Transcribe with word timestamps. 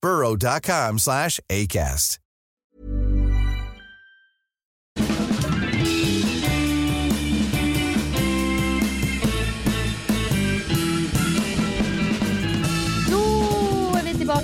burrow.com 0.00 0.98
slash 0.98 1.40
ACAST. 1.50 2.19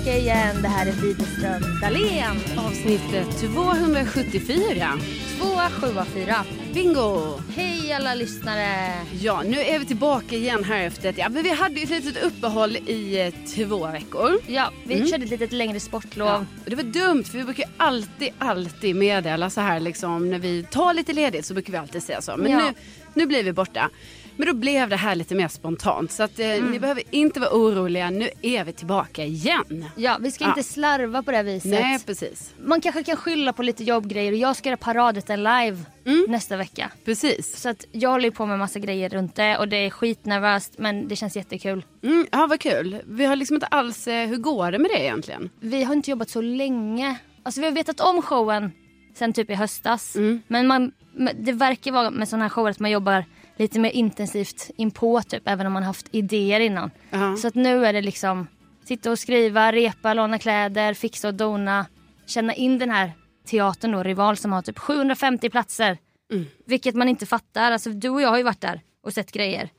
Tillbaka 0.07 0.21
igen. 0.21 0.61
Det 0.61 0.67
här 0.67 0.85
är 0.85 0.91
Widerström 0.91 1.79
Dahlén. 1.81 2.37
Avsnitt 2.57 3.01
274. 3.39 4.93
2784. 5.39 6.35
Bingo! 6.73 7.39
Hej 7.55 7.93
alla 7.93 8.15
lyssnare. 8.15 8.93
Ja, 9.21 9.43
nu 9.45 9.59
är 9.59 9.79
vi 9.79 9.85
tillbaka 9.85 10.35
igen 10.35 10.63
här 10.63 10.83
efter 10.83 11.09
ett... 11.09 11.17
Ja, 11.17 11.29
men 11.29 11.43
vi 11.43 11.49
hade 11.49 11.75
ju 11.79 11.83
ett 11.83 12.05
litet 12.05 12.23
uppehåll 12.23 12.75
i 12.77 13.21
eh, 13.21 13.33
två 13.55 13.87
veckor. 13.87 14.39
Ja, 14.47 14.71
vi 14.85 15.07
körde 15.07 15.23
ett 15.23 15.29
litet 15.29 15.51
längre 15.51 15.79
sportlov. 15.79 16.27
Ja, 16.27 16.45
och 16.63 16.69
det 16.69 16.75
var 16.75 16.83
dumt 16.83 17.23
för 17.23 17.37
vi 17.37 17.43
brukar 17.43 17.63
ju 17.63 17.69
alltid, 17.77 18.29
alltid 18.37 18.95
meddela 18.95 19.49
så 19.49 19.61
här 19.61 19.79
liksom 19.79 20.29
när 20.29 20.39
vi 20.39 20.63
tar 20.71 20.93
lite 20.93 21.13
ledigt 21.13 21.45
så 21.45 21.53
brukar 21.53 21.71
vi 21.71 21.77
alltid 21.77 22.03
säga 22.03 22.21
så. 22.21 22.37
Men 22.37 22.51
Ja. 22.51 22.57
nu, 22.57 22.73
nu 23.13 23.25
blir 23.25 23.43
vi 23.43 23.53
borta. 23.53 23.89
Men 24.37 24.47
då 24.47 24.53
blev 24.53 24.89
det 24.89 24.95
här 24.95 25.15
lite 25.15 25.35
mer 25.35 25.47
spontant 25.47 26.11
så 26.11 26.23
att 26.23 26.39
eh, 26.39 26.47
Mm. 26.51 26.71
ni 26.71 26.79
behöver 26.79 27.03
inte 27.11 27.39
vara 27.39 27.49
oroliga. 27.53 28.09
Nu 28.09 28.29
är 28.41 28.63
vi 28.63 28.73
tillbaka 28.73 29.23
igen. 29.25 29.85
Ja, 29.95 30.17
vi 30.21 30.31
ska 30.31 30.43
Ja. 30.43 30.49
inte 30.49 30.63
slarva 30.63 31.23
på 31.23 31.31
det 31.31 31.43
viset. 31.43 31.71
Nej, 31.71 31.99
precis. 32.05 32.53
Man 32.65 32.81
kanske 32.81 33.03
kan 33.03 33.15
skylla 33.17 33.53
på 33.53 33.63
lite 33.63 33.83
jobbgrejer 33.83 34.31
och 34.31 34.37
jag 34.37 34.55
ska 34.55 34.69
göra 34.69 34.77
paradeten 34.77 35.43
live 35.43 35.77
Mm. 36.05 36.25
nästa 36.29 36.57
vecka. 36.57 36.91
Precis. 37.05 37.57
Så 37.61 37.69
att 37.69 37.85
jag 37.91 38.09
håller 38.09 38.31
på 38.31 38.45
med 38.45 38.59
massa 38.59 38.79
grejer 38.79 39.09
runt 39.09 39.35
det 39.35 39.57
och 39.57 39.67
det 39.67 39.77
är 39.77 39.89
skitnervöst 39.89 40.73
men 40.77 41.07
det 41.07 41.15
känns 41.15 41.35
jättekul. 41.35 41.85
Mm, 42.03 42.25
ja, 42.31 42.47
vad 42.49 42.59
kul. 42.59 43.01
Vi 43.07 43.25
har 43.25 43.35
liksom 43.35 43.53
inte 43.55 43.65
alls... 43.67 44.07
Eh, 44.07 44.27
hur 44.27 44.37
går 44.37 44.71
det 44.71 44.79
med 44.79 44.91
det 44.91 45.03
egentligen? 45.03 45.49
Vi 45.59 45.83
har 45.83 45.93
inte 45.93 46.09
jobbat 46.11 46.29
så 46.29 46.41
länge. 46.41 47.15
Alltså 47.43 47.61
vi 47.61 47.67
har 47.67 47.73
vetat 47.73 47.99
om 47.99 48.21
showen 48.21 48.71
sen 49.15 49.33
typ 49.33 49.49
i 49.49 49.53
höstas. 49.53 50.15
Mm. 50.15 50.41
Men 50.47 50.67
man, 50.67 50.91
det 51.39 51.51
verkar 51.51 51.91
vara 51.91 52.09
med 52.11 52.27
sådana 52.29 52.43
här 52.43 52.49
shower 52.49 52.69
att 52.71 52.79
man 52.79 52.91
jobbar 52.91 53.25
lite 53.57 53.79
mer 53.79 53.89
intensivt 53.89 54.69
inpå 54.77 55.21
typ 55.21 55.43
även 55.47 55.67
om 55.67 55.73
man 55.73 55.83
haft 55.83 56.07
idéer 56.11 56.59
innan. 56.59 56.91
Ja. 57.09 57.35
Så 57.37 57.47
att 57.47 57.55
nu 57.55 57.85
är 57.85 57.93
det 57.93 58.01
liksom 58.01 58.47
sitta 58.85 59.11
och 59.11 59.19
skriva, 59.19 59.71
repa, 59.71 60.13
låna 60.13 60.39
kläder, 60.39 60.93
fixa 60.93 61.27
och 61.27 61.33
dona. 61.33 61.85
Känna 62.25 62.53
in 62.53 62.77
den 62.79 62.89
här 62.91 63.11
teatern 63.45 63.91
då, 63.91 64.03
Rival 64.03 64.37
som 64.37 64.51
har 64.51 64.61
typ 64.61 64.79
750 64.79 65.49
platser. 65.49 65.97
Mm. 66.33 66.45
Vilket 66.65 66.95
man 66.95 67.09
inte 67.09 67.25
fattar. 67.25 67.71
Alltså 67.71 67.89
du 67.89 68.09
och 68.09 68.21
jag 68.21 68.29
har 68.29 68.37
ju 68.37 68.43
varit 68.43 68.61
där 68.61 68.81
och 69.03 69.13
sett 69.13 69.31
grejer. 69.31 69.69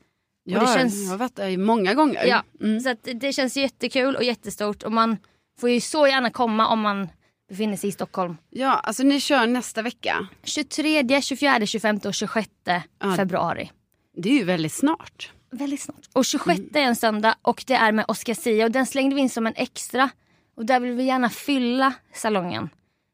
Ja, 0.43 0.61
och 0.61 0.67
det 0.67 0.73
känns... 0.73 1.03
jag 1.03 1.09
har 1.11 1.17
varit 1.17 1.35
där 1.35 1.57
många 1.57 1.93
gånger. 1.93 2.25
Ja, 2.25 2.43
Mm. 2.61 2.79
så 2.79 2.95
det 3.13 3.33
känns 3.33 3.57
jättekul 3.57 4.15
och 4.15 4.23
jättestort 4.23 4.83
och 4.83 4.91
man 4.91 5.17
får 5.59 5.69
ju 5.69 5.81
så 5.81 6.07
gärna 6.07 6.29
komma 6.29 6.67
om 6.67 6.79
man 6.81 7.09
befinner 7.49 7.77
sig 7.77 7.89
i 7.89 7.91
Stockholm. 7.91 8.37
ja, 8.49 8.71
alltså 8.71 9.03
ni 9.03 9.19
kör 9.19 9.47
nästa 9.47 9.81
vecka. 9.81 10.27
23, 10.43 11.21
24, 11.21 11.65
25 11.65 11.99
och 12.05 12.13
26 12.13 12.49
februari. 13.17 13.71
Det 14.17 14.29
är 14.29 14.33
ju 14.33 14.43
väldigt 14.43 14.73
snart. 14.73 15.31
Väldigt 15.51 15.81
snart. 15.81 16.09
Och 16.13 16.25
26 16.25 16.59
är 16.73 16.79
en 16.79 16.95
söndag 16.95 17.35
och 17.41 17.63
det 17.67 17.73
är 17.73 17.91
med 17.91 18.05
Oscar 18.07 18.33
Sia 18.33 18.65
och 18.65 18.71
den 18.71 18.85
slängde 18.85 19.15
vi 19.15 19.21
in 19.21 19.29
som 19.29 19.47
en 19.47 19.53
extra. 19.55 20.09
Och 20.57 20.65
där 20.65 20.79
vill 20.79 20.91
vi 20.91 21.03
gärna 21.03 21.29
fylla 21.29 21.93
salongen. 22.13 22.69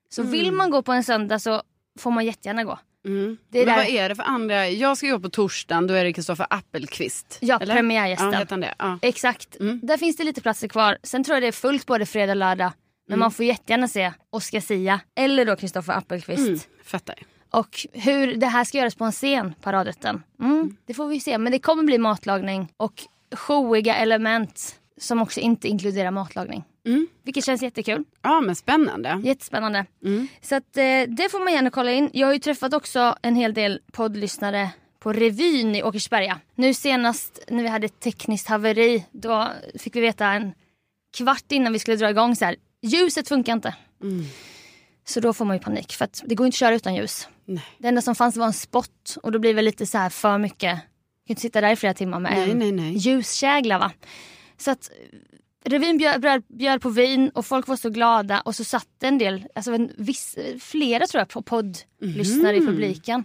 Så 0.10 0.24
vill 0.24 0.52
man 0.52 0.70
gå 0.70 0.82
på 0.82 0.92
en 0.92 1.04
söndag 1.04 1.40
så 1.40 1.62
får 2.00 2.12
man 2.12 2.26
jättegärna 2.26 2.64
gå. 2.64 2.80
Mm. 3.06 3.38
Men 3.50 3.66
där- 3.66 3.76
vad 3.76 3.86
är 3.86 4.10
det 4.10 4.16
för 4.16 4.24
andra? 4.24 4.70
Jag 4.70 4.98
ska 4.98 5.08
gå 5.08 5.20
på 5.20 5.30
torsdagen, 5.30 5.88
då 5.88 5.94
är 5.94 6.04
det 6.04 6.14
Kristoffer 6.14 6.48
Appelqvist. 6.50 7.38
Ja, 7.42 7.60
eller? 7.62 7.76
premiärgästen. 7.76 8.62
Ja? 8.62 8.74
Ja. 8.80 9.00
Exakt. 9.02 9.60
Mm. 9.60 9.80
Där 9.84 9.98
finns 9.98 10.18
det 10.18 10.24
lite 10.24 10.42
platser 10.42 10.68
kvar. 10.68 10.98
Sen 11.04 11.24
tror 11.24 11.36
jag 11.36 11.44
det 11.44 11.48
är 11.48 11.52
fullt 11.52 11.86
både 11.86 12.06
fredag 12.06 12.32
och 12.32 12.36
lördag. 12.38 12.72
Men 13.08 13.14
Mm. 13.14 13.20
man 13.20 13.32
får 13.32 13.46
jättegärna 13.46 13.88
se 13.88 14.14
Oscar 14.30 14.60
Sia 14.60 15.00
eller 15.16 15.46
då 15.46 15.56
Kristoffer 15.56 15.94
Appelqvist. 15.94 16.48
Mm, 16.48 16.60
fattar. 16.84 17.16
Och 17.50 17.88
hur 17.94 18.36
det 18.36 18.48
här 18.48 18.64
ska 18.64 18.78
göras 18.78 18.96
på 18.96 19.06
en 19.06 19.12
scen, 19.12 19.54
paradrätten. 19.62 20.24
Mm, 20.42 20.78
det 20.86 20.94
får 20.94 21.08
vi 21.08 21.20
se. 21.20 21.38
Men 21.38 21.52
det 21.52 21.60
kommer 21.60 21.84
bli 21.84 21.98
matlagning 21.98 22.68
och 22.78 22.94
showiga 23.36 23.96
element 23.96 24.80
som 24.98 25.22
också 25.22 25.40
inte 25.40 25.68
inkluderar 25.68 26.12
matlagning. 26.12 26.64
Mm. 26.86 27.08
Vilket 27.24 27.46
känns 27.46 27.62
jättekul. 27.62 28.04
Ja, 28.22 28.42
men 28.42 28.56
spännande. 28.56 29.22
Jättespännande. 29.24 29.86
Mm. 30.06 30.28
Så 30.42 30.56
att, 30.56 30.78
eh, 30.78 30.84
det 31.08 31.32
får 31.32 31.44
man 31.44 31.54
gärna 31.54 31.70
kolla 31.70 31.92
in. 31.92 32.10
Jag 32.14 32.28
har 32.28 32.34
ju 32.34 32.40
träffat 32.40 32.74
också 32.74 33.16
en 33.22 33.36
hel 33.36 33.54
del 33.54 33.80
poddlyssnare 33.92 34.70
på 35.00 35.14
revyn 35.14 35.76
i 35.76 35.84
Åkersberga. 35.84 36.40
Nu 36.56 36.74
senast 36.74 37.40
när 37.48 37.64
vi 37.64 37.70
hade 37.70 37.86
ett 37.86 38.00
tekniskt 38.00 38.48
haveri 38.48 39.06
då 39.12 39.48
fick 39.80 39.96
vi 39.96 40.00
veta 40.02 40.26
en 40.28 40.54
kvart 41.18 41.52
innan 41.52 41.74
vi 41.74 41.80
skulle 41.80 41.98
dra 41.98 42.10
igång 42.10 42.36
så 42.36 42.46
här. 42.46 42.56
Ljuset 42.86 43.28
funkar 43.28 43.54
inte. 43.54 43.76
Mm. 44.04 44.26
Så 45.08 45.20
då 45.20 45.34
får 45.34 45.46
man 45.46 45.56
ju 45.56 45.62
panik 45.64 45.94
för 45.94 46.06
att 46.06 46.24
det 46.26 46.36
går 46.36 46.46
inte 46.46 46.56
att 46.56 46.60
köra 46.60 46.76
utan 46.76 46.96
ljus. 46.96 47.28
Nej. 47.46 47.64
Det 47.78 47.88
enda 47.88 48.02
som 48.02 48.16
fanns 48.16 48.38
var 48.38 48.46
en 48.46 48.54
spot 48.54 49.18
och 49.24 49.32
då 49.32 49.40
blir 49.40 49.54
det 49.54 49.62
lite 49.62 49.86
så 49.86 49.98
här 49.98 50.10
för 50.10 50.38
mycket. 50.38 50.64
Jag 50.64 51.28
kan 51.28 51.32
inte 51.32 51.42
sitta 51.42 51.62
där 51.62 51.72
i 51.72 51.76
flera 51.76 51.94
timmar 51.94 52.20
med 52.20 52.32
Nej, 52.32 52.52
en 52.52 52.60
nej, 52.60 52.72
nej. 52.72 52.94
ljuskägla 52.98 53.78
va. 53.80 53.92
Så 54.58 54.72
att 54.72 54.90
eh, 55.66 55.70
revyn 55.70 55.98
bjöd, 55.98 56.44
bjöd, 56.48 56.82
på 56.82 56.90
vin 56.90 57.30
och 57.30 57.46
folk 57.46 57.68
var 57.68 57.76
så 57.76 57.90
glada 57.90 58.42
och 58.42 58.56
så 58.56 58.64
satt 58.64 58.88
en 59.04 59.18
del, 59.18 59.48
alltså 59.56 59.72
en 59.74 59.92
viss, 59.98 60.38
flera 60.60 61.08
tror 61.08 61.20
jag 61.22 61.30
på 61.30 61.42
poddlyssnare 61.42 62.54
Mhm. 62.58 62.64
i 62.64 62.68
publiken. 62.68 63.24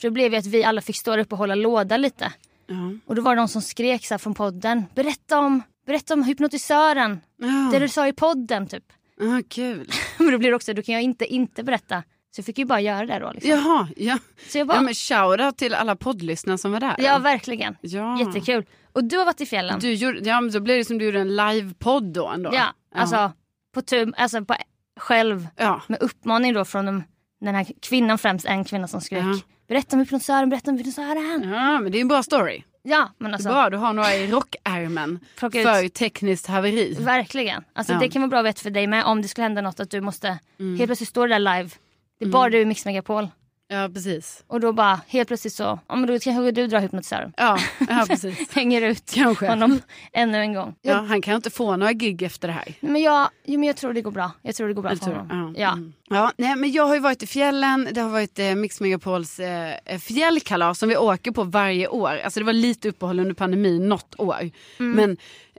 För 0.00 0.08
det 0.08 0.10
blev 0.12 0.32
ju 0.32 0.38
att 0.38 0.46
vi 0.46 0.64
alla 0.64 0.80
fick 0.80 0.96
stå 0.96 1.18
uppe 1.18 1.34
och 1.34 1.38
hålla 1.38 1.54
låda 1.54 1.96
lite. 1.96 2.32
Ja. 2.66 2.74
Och 3.06 3.14
då 3.14 3.22
var 3.22 3.34
det 3.34 3.40
någon 3.40 3.48
som 3.48 3.62
skrek 3.62 4.06
så 4.06 4.14
här 4.14 4.18
från 4.18 4.34
podden. 4.34 4.84
Berätta 4.94 5.38
om, 5.38 5.62
berätta 5.86 6.14
om 6.14 6.22
hypnotisören. 6.22 7.20
Ja. 7.36 7.68
Det 7.72 7.78
du 7.78 7.88
sa 7.88 8.08
i 8.08 8.12
podden 8.12 8.66
typ. 8.66 8.84
Ja, 9.20 9.42
kul. 9.48 9.90
Men 10.18 10.30
då 10.30 10.38
blir 10.38 10.50
det 10.50 10.56
också, 10.56 10.74
då 10.74 10.82
kan 10.82 10.94
jag 10.94 11.02
inte 11.02 11.26
inte 11.26 11.62
berätta. 11.62 12.02
Så 12.36 12.40
jag 12.40 12.46
fick 12.46 12.58
ju 12.58 12.64
bara 12.64 12.80
göra 12.80 13.06
det 13.06 13.18
då. 13.18 13.32
Liksom. 13.32 13.50
Jaha, 13.50 13.88
ja. 13.96 14.18
Så 14.48 14.58
jag 14.58 14.66
bara, 14.66 14.74
ja 14.74 14.78
ja, 14.78 14.82
men 14.84 14.94
shoutout 14.94 15.56
till 15.58 15.74
alla 15.74 15.96
poddlyssnare 15.96 16.58
som 16.58 16.72
var 16.72 16.80
där. 16.80 17.18
verkligen. 17.18 17.76
Ja. 17.80 18.20
Jättekul. 18.20 18.64
Och 18.92 19.04
du 19.04 19.18
har 19.18 19.24
varit 19.24 19.40
i 19.40 19.46
fjällen. 19.46 19.78
Du 19.80 19.92
gjorde, 19.92 20.18
ja, 20.18 20.40
men 20.40 20.52
då 20.52 20.60
blir 20.60 20.76
det 20.76 20.84
som 20.84 20.98
du 20.98 21.04
gjorde 21.04 21.20
en 21.20 21.36
livepodd 21.36 22.04
då 22.12 22.26
ändå. 22.28 22.50
Ja, 22.54 22.66
alltså 22.94 23.32
på 23.74 23.82
tur, 23.82 24.12
alltså 24.16 24.44
på 24.44 24.54
själv 25.00 25.46
Ja. 25.56 25.82
med 25.86 26.02
uppmaning 26.02 26.54
då 26.54 26.64
från 26.64 26.86
de, 26.86 27.02
den 27.40 27.54
här 27.54 27.66
kvinnan 27.82 28.18
främst, 28.18 28.46
en 28.46 28.64
kvinna 28.64 28.88
som 28.88 29.00
skrek. 29.00 29.22
Ja. 29.24 29.38
Berätta 29.68 29.96
om 29.96 30.00
hypnotisören, 30.00 30.50
berätta 30.50 30.70
om 30.70 30.76
hypnotisören. 30.76 31.50
ja, 31.52 31.80
men 31.80 31.92
det 31.92 31.98
är 31.98 32.00
en 32.00 32.08
bra 32.08 32.22
story. 32.22 32.62
Ja, 32.88 33.08
men 33.18 33.30
Det 33.30 33.34
alltså. 33.34 33.48
bra, 33.48 33.70
du 33.70 33.76
har 33.76 33.92
några 33.92 34.14
i 34.14 34.32
alarmen 34.62 35.18
Plocka 35.38 35.58
ut- 35.60 35.66
för 35.66 35.88
tekniskt 35.88 36.46
haveri. 36.46 36.96
Verkligen. 37.00 37.64
Alltså, 37.72 37.92
Ja. 37.92 37.98
Det 37.98 38.08
kan 38.08 38.22
vara 38.22 38.28
bra 38.28 38.38
att 38.38 38.46
veta 38.46 38.60
för 38.62 38.70
dig 38.70 38.86
med 38.86 39.04
om 39.04 39.22
det 39.22 39.28
skulle 39.28 39.42
hända 39.42 39.60
något 39.62 39.80
att 39.80 39.90
du 39.90 40.00
måste 40.00 40.38
Mm. 40.60 40.78
helt 40.78 40.88
plötsligt 40.88 41.08
stå 41.08 41.26
där 41.26 41.38
live. 41.38 41.70
Det 42.18 42.24
är 42.24 42.28
bara 42.28 42.50
du 42.50 42.58
i 42.60 42.64
Mix 42.64 42.84
Megapol. 42.84 43.28
Ja, 43.68 43.90
precis. 43.94 44.44
Och 44.46 44.60
då 44.60 44.72
bara 44.72 45.00
helt 45.08 45.28
plötsligt 45.28 45.52
så, 45.52 45.78
ja 45.88 45.96
men 45.96 46.06
då 46.06 46.18
kanske 46.18 46.50
du 46.50 46.66
drar 46.66 46.80
hypnotisören. 46.80 47.32
Ja, 47.36 47.58
ja 47.88 48.04
precis. 48.08 48.50
Hänger 48.54 48.82
ut 48.82 49.10
Kanske. 49.14 49.48
honom 49.48 49.80
ännu 50.12 50.38
en 50.38 50.54
gång. 50.54 50.74
Ja, 50.82 50.94
han 50.94 51.22
kan 51.22 51.34
inte 51.36 51.50
få 51.50 51.76
några 51.76 51.92
gig 51.92 52.22
efter 52.22 52.48
det 52.48 52.54
här. 52.54 52.74
Men 52.80 53.02
jag, 53.02 53.28
jo, 53.44 53.58
men 53.60 53.66
jag 53.66 53.76
tror 53.76 53.92
det 53.92 54.00
går 54.02 54.10
bra. 54.10 54.30
Jag 54.42 54.54
tror 54.54 54.68
det 54.68 54.74
går 54.74 54.82
bra 54.82 54.90
Jag 54.90 54.98
för 54.98 55.04
tror- 55.04 55.14
honom. 55.14 55.54
ja, 55.58 55.62
Ja. 55.62 55.72
mm. 55.72 55.92
ja, 56.08 56.32
nej, 56.36 56.56
men 56.56 56.72
jag 56.72 56.86
har 56.86 56.94
ju 56.94 57.00
varit 57.00 57.22
i 57.22 57.26
fjällen. 57.26 57.88
Det 57.92 58.00
har 58.00 58.10
varit 58.10 58.38
eh, 58.38 58.54
Mix 58.54 58.80
Megapols 58.80 59.38
eh, 59.40 59.98
fjällkalas 59.98 60.78
som 60.78 60.88
vi 60.88 60.96
åker 60.96 61.30
på 61.30 61.44
varje 61.44 61.88
år. 61.88 62.20
Alltså 62.24 62.40
det 62.40 62.46
var 62.46 62.52
lite 62.52 62.88
uppehåll 62.88 63.20
under 63.20 63.34
pandemin 63.34 63.88
något 63.88 64.14
år. 64.18 64.50
Men 64.78 65.10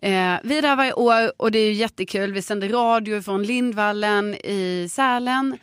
eh, 0.02 0.40
vi 0.44 0.58
är 0.58 0.62
där 0.62 0.76
varje 0.76 0.94
år 0.94 1.32
och 1.38 1.52
det 1.52 1.60
är 1.60 1.72
jättekul. 1.74 2.34
Vi 2.34 2.42
sänder 2.42 2.70
radio 2.70 3.22
från 3.22 3.44
Lindvallen 3.44 4.34
i 4.36 4.88
Sälen. 4.92 5.58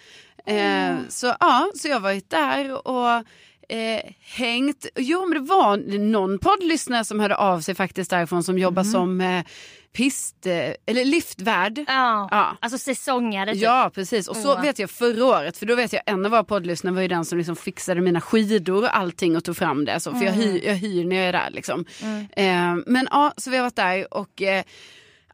Eh, 0.46 0.96
Så 1.08 1.34
ja, 1.40 1.70
så 1.74 1.88
jag 1.88 1.94
har 1.94 2.00
varit 2.00 2.30
där 2.30 2.88
och 2.88 3.24
Eh, 3.68 4.10
hängt. 4.20 4.86
Jo 4.96 5.26
men 5.26 5.42
det 5.42 5.48
var 5.50 5.76
någon 5.98 6.38
poddlyssnare 6.38 7.04
som 7.04 7.20
hörde 7.20 7.36
av 7.36 7.60
sig 7.60 7.74
faktiskt 7.74 8.10
därifrån 8.10 8.42
som 8.42 8.58
jobbar 8.58 8.84
som 8.84 9.20
eh, 9.20 9.44
pist, 9.92 10.46
eh, 10.46 10.70
eller 10.86 11.04
liftvärd. 11.04 11.78
Ja. 11.86 12.28
Ja. 12.30 12.56
Alltså 12.60 12.78
säsongare 12.78 13.52
typ. 13.52 13.62
Ja 13.62 13.90
precis 13.94 14.28
och 14.28 14.36
så 14.36 14.52
Åh. 14.54 14.62
vet 14.62 14.78
jag 14.78 14.90
förra 14.90 15.24
året 15.24 15.56
för 15.56 15.66
då 15.66 15.74
vet 15.74 15.92
jag 15.92 16.02
en 16.06 16.24
av 16.24 16.30
våra 16.30 16.44
poddlyssnare 16.44 16.94
var 16.94 17.02
ju 17.02 17.08
den 17.08 17.24
som 17.24 17.38
liksom 17.38 17.56
fixade 17.56 18.00
mina 18.00 18.20
skidor 18.20 18.82
och 18.84 18.96
allting 18.96 19.36
och 19.36 19.44
tog 19.44 19.56
fram 19.56 19.84
det. 19.84 20.00
Så, 20.00 20.12
för 20.12 20.24
jag, 20.24 20.32
hyr, 20.32 20.60
jag 20.66 20.74
hyr 20.74 21.04
när 21.04 21.16
jag 21.16 21.26
är 21.26 21.32
där 21.32 21.50
liksom. 21.50 21.84
Eh, 22.36 22.74
men 22.86 23.08
ja 23.10 23.32
så 23.36 23.50
vi 23.50 23.56
har 23.56 23.64
varit 23.64 23.76
där 23.76 24.14
och 24.14 24.42
eh, 24.42 24.64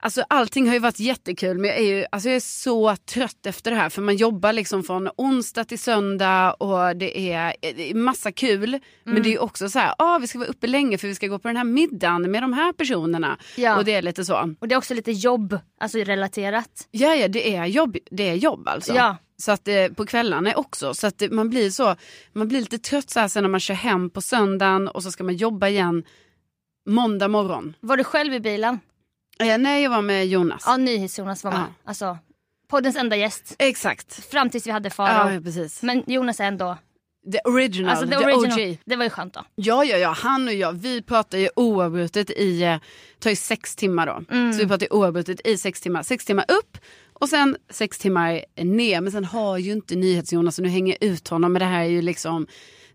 Alltså 0.02 0.24
allting 0.28 0.66
har 0.66 0.74
ju 0.74 0.80
varit 0.80 1.00
jättekul 1.00 1.58
men 1.58 1.70
jag 1.70 1.78
är, 1.78 1.84
ju, 1.84 2.04
alltså 2.12 2.28
jag 2.28 2.36
är 2.36 2.40
så 2.40 2.96
trött 2.96 3.46
efter 3.46 3.70
det 3.70 3.76
här 3.76 3.88
för 3.88 4.02
man 4.02 4.16
jobbar 4.16 4.52
liksom 4.52 4.82
från 4.82 5.08
onsdag 5.16 5.64
till 5.64 5.78
söndag 5.78 6.52
och 6.52 6.96
det 6.96 7.32
är, 7.32 7.54
det 7.60 7.90
är 7.90 7.94
massa 7.94 8.32
kul 8.32 8.78
men 9.04 9.22
det 9.22 9.28
är 9.28 9.32
ju 9.32 9.38
också 9.38 9.68
så 9.68 9.78
här, 9.78 9.94
ah, 9.98 10.18
vi 10.18 10.26
ska 10.26 10.38
vara 10.38 10.48
uppe 10.48 10.66
länge 10.66 10.98
för 10.98 11.08
vi 11.08 11.14
ska 11.14 11.26
gå 11.26 11.38
på 11.38 11.48
den 11.48 11.56
här 11.56 11.64
middagen 11.64 12.30
med 12.30 12.42
de 12.42 12.52
här 12.52 12.72
personerna 12.72 13.38
Ja. 13.56 13.76
och 13.76 13.84
det 13.84 13.94
är 13.94 14.02
lite 14.02 14.24
så. 14.24 14.54
Och 14.60 14.68
det 14.68 14.74
är 14.74 14.76
också 14.76 14.94
lite 14.94 15.12
jobb, 15.12 15.58
alltså 15.80 15.98
relaterat. 15.98 16.88
Ja, 16.90 17.14
ja 17.14 17.28
det 17.28 17.56
är 17.56 17.66
jobb, 17.66 17.96
det 18.10 18.28
är 18.28 18.34
jobb 18.34 18.68
alltså. 18.68 18.94
Ja. 18.94 19.16
Så 19.36 19.52
att 19.52 19.68
eh, 19.68 19.88
på 19.96 20.06
kvällarna 20.06 20.54
också. 20.54 20.94
Så 20.94 21.06
att 21.06 21.18
det, 21.18 21.30
man 21.30 21.50
blir 21.50 21.70
så, 21.70 21.96
man 22.32 22.48
blir 22.48 22.60
lite 22.60 22.78
trött 22.78 23.10
så 23.10 23.20
här 23.20 23.28
sen 23.28 23.42
när 23.44 23.48
man 23.50 23.60
kör 23.60 23.74
hem 23.74 24.10
på 24.10 24.20
söndagen 24.20 24.88
och 24.88 25.02
så 25.02 25.10
ska 25.10 25.24
man 25.24 25.36
jobba 25.36 25.68
igen 25.68 26.04
måndag 26.86 27.28
morgon. 27.28 27.74
Var 27.80 27.96
du 27.96 28.04
själv 28.04 28.34
i 28.34 28.40
bilen? 28.40 28.78
Eh, 29.40 29.58
nej, 29.58 29.82
jag 29.82 29.90
var 29.90 30.02
med 30.02 30.26
Jonas. 30.26 30.62
Ja, 30.66 30.76
Nyhets-Jonas 30.76 31.44
var 31.44 31.50
med. 31.50 31.60
Ja. 31.60 31.66
Alltså, 31.84 32.18
poddens 32.70 32.96
enda 32.96 33.16
gäst. 33.16 33.54
Exakt. 33.58 34.24
Fram 34.30 34.50
tills 34.50 34.66
vi 34.66 34.70
hade 34.70 34.90
Farao. 34.90 35.30
ja, 35.30 35.40
precis. 35.40 35.82
Men 35.82 36.02
Jonas 36.06 36.40
är 36.40 36.44
ändå, 36.44 36.76
The 37.32 37.38
original, 37.44 37.90
alltså 37.90 38.06
the 38.06 38.16
the, 38.16 38.24
original. 38.24 38.60
OG. 38.60 38.78
Det 38.84 38.96
var 38.96 39.04
ju 39.04 39.10
skönt 39.10 39.34
då. 39.34 39.44
Ja, 39.54 39.84
ja, 39.84 39.96
ja, 39.96 40.08
han 40.18 40.48
och 40.48 40.54
jag, 40.54 40.72
vi 40.72 41.02
pratar 41.02 41.38
ju 41.38 41.48
oavbrutet 41.56 42.30
i, 42.30 42.62
eh, 42.62 42.76
tar 43.18 43.30
ju 43.30 43.36
sex 43.36 43.76
timmar 43.76 44.06
då. 44.06 44.22
Mm. 44.36 44.52
Så 44.52 44.58
vi 44.58 44.66
pratar 44.68 44.86
ju 44.86 44.90
oavbrutet 44.90 45.46
i 45.46 45.56
sex 45.56 45.80
timmar. 45.80 46.02
Sex 46.02 46.24
timmar 46.24 46.44
upp 46.48 46.78
och 47.12 47.28
sen 47.28 47.56
sex 47.70 47.98
timmar 47.98 48.44
ner. 48.56 49.00
Men 49.00 49.12
sen 49.12 49.24
har 49.24 49.58
ju 49.58 49.72
inte 49.72 49.96
NyhetsJonas, 49.96 50.56
så 50.56 50.62
nu 50.62 50.68
hänger 50.68 50.96
jag 51.00 51.10
ut 51.10 51.28
honom. 51.28 51.52
Men 51.52 51.60
det 51.60 51.66
här 51.66 51.80
är 51.80 51.88
ju 51.88 52.02
liksom, 52.02 52.46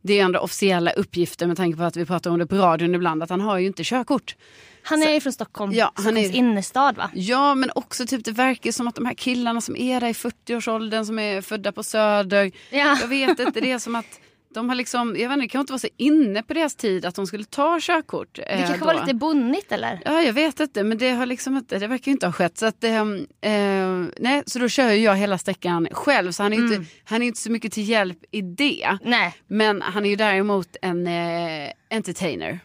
det 0.07 0.19
är 0.19 0.23
ändå 0.25 0.39
officiella 0.39 0.91
uppgifter 0.91 1.47
med 1.47 1.57
tanke 1.57 1.77
på 1.77 1.83
att 1.83 1.95
vi 1.97 2.05
pratar 2.05 2.31
om 2.31 2.39
det 2.39 2.47
på 2.47 2.55
radion 2.55 2.95
ibland, 2.95 3.23
att 3.23 3.29
han 3.29 3.41
har 3.41 3.57
ju 3.57 3.67
inte 3.67 3.83
körkort. 3.83 4.35
Han 4.83 5.03
är 5.03 5.13
ju 5.13 5.19
från 5.21 5.33
Stockholm, 5.33 5.71
Ja, 5.73 5.91
han 5.95 6.03
Stockholms 6.03 6.29
är- 6.29 6.35
innerstad 6.35 6.95
va? 6.97 7.09
Ja, 7.13 7.55
men 7.55 7.71
också 7.75 8.05
typ 8.05 8.25
det 8.25 8.31
verkar 8.31 8.71
som 8.71 8.87
att 8.87 8.95
de 8.95 9.05
här 9.05 9.13
killarna 9.13 9.61
som 9.61 9.75
är 9.75 9.99
där 10.01 10.07
i 10.09 10.13
40-årsåldern, 10.13 11.05
som 11.05 11.19
är 11.19 11.41
födda 11.41 11.71
på 11.71 11.83
Söder, 11.83 12.51
Ja. 12.69 12.97
jag 13.01 13.07
vet 13.07 13.39
inte, 13.39 13.59
det 13.61 13.71
är 13.71 13.79
som 13.79 13.95
att 13.95 14.19
de 14.55 14.69
har 14.69 14.75
liksom, 14.75 15.07
jag 15.17 15.29
vet 15.29 15.33
inte, 15.33 15.43
det 15.45 15.47
kan 15.49 15.61
inte 15.61 15.73
vara 15.73 15.79
så 15.79 15.87
inne 15.97 16.43
på 16.43 16.53
deras 16.53 16.75
tid 16.75 17.05
att 17.05 17.15
de 17.15 17.27
skulle 17.27 17.43
ta 17.43 17.77
körkort. 17.81 18.35
Det 18.35 18.41
eh, 18.41 18.59
kanske 18.59 18.77
då. 18.79 18.85
var 18.85 18.93
lite 18.93 19.13
bonnigt 19.13 19.71
eller? 19.71 20.01
Ja, 20.05 20.21
jag 20.21 20.33
vet 20.33 20.59
inte, 20.59 20.83
men 20.83 20.97
det 20.97 21.09
har 21.09 21.25
liksom 21.25 21.57
inte, 21.57 21.79
det 21.79 21.87
verkar 21.87 22.11
inte 22.11 22.25
ha 22.25 22.33
skett. 22.33 22.57
Så, 22.57 22.65
att, 22.65 22.83
ehm, 22.83 23.15
eh, 23.41 24.11
nej, 24.19 24.43
så 24.45 24.59
då 24.59 24.67
kör 24.69 24.89
jag 24.91 25.15
hela 25.15 25.37
sträckan 25.37 25.87
själv, 25.91 26.31
så 26.31 26.43
han 26.43 26.53
är 26.53 26.57
Mm. 26.57 26.73
inte, 26.73 26.85
han 27.03 27.21
är 27.21 27.25
ju 27.25 27.27
inte 27.27 27.41
så 27.41 27.51
mycket 27.51 27.73
till 27.73 27.89
hjälp 27.89 28.17
i 28.31 28.41
det. 28.41 28.97
Nej, 29.03 29.33
Men 29.47 29.81
han 29.81 30.05
är 30.05 30.09
ju 30.09 30.15
däremot 30.15 30.75
en 30.81 31.07
eh, 31.07 31.69
entertainer. 31.89 32.59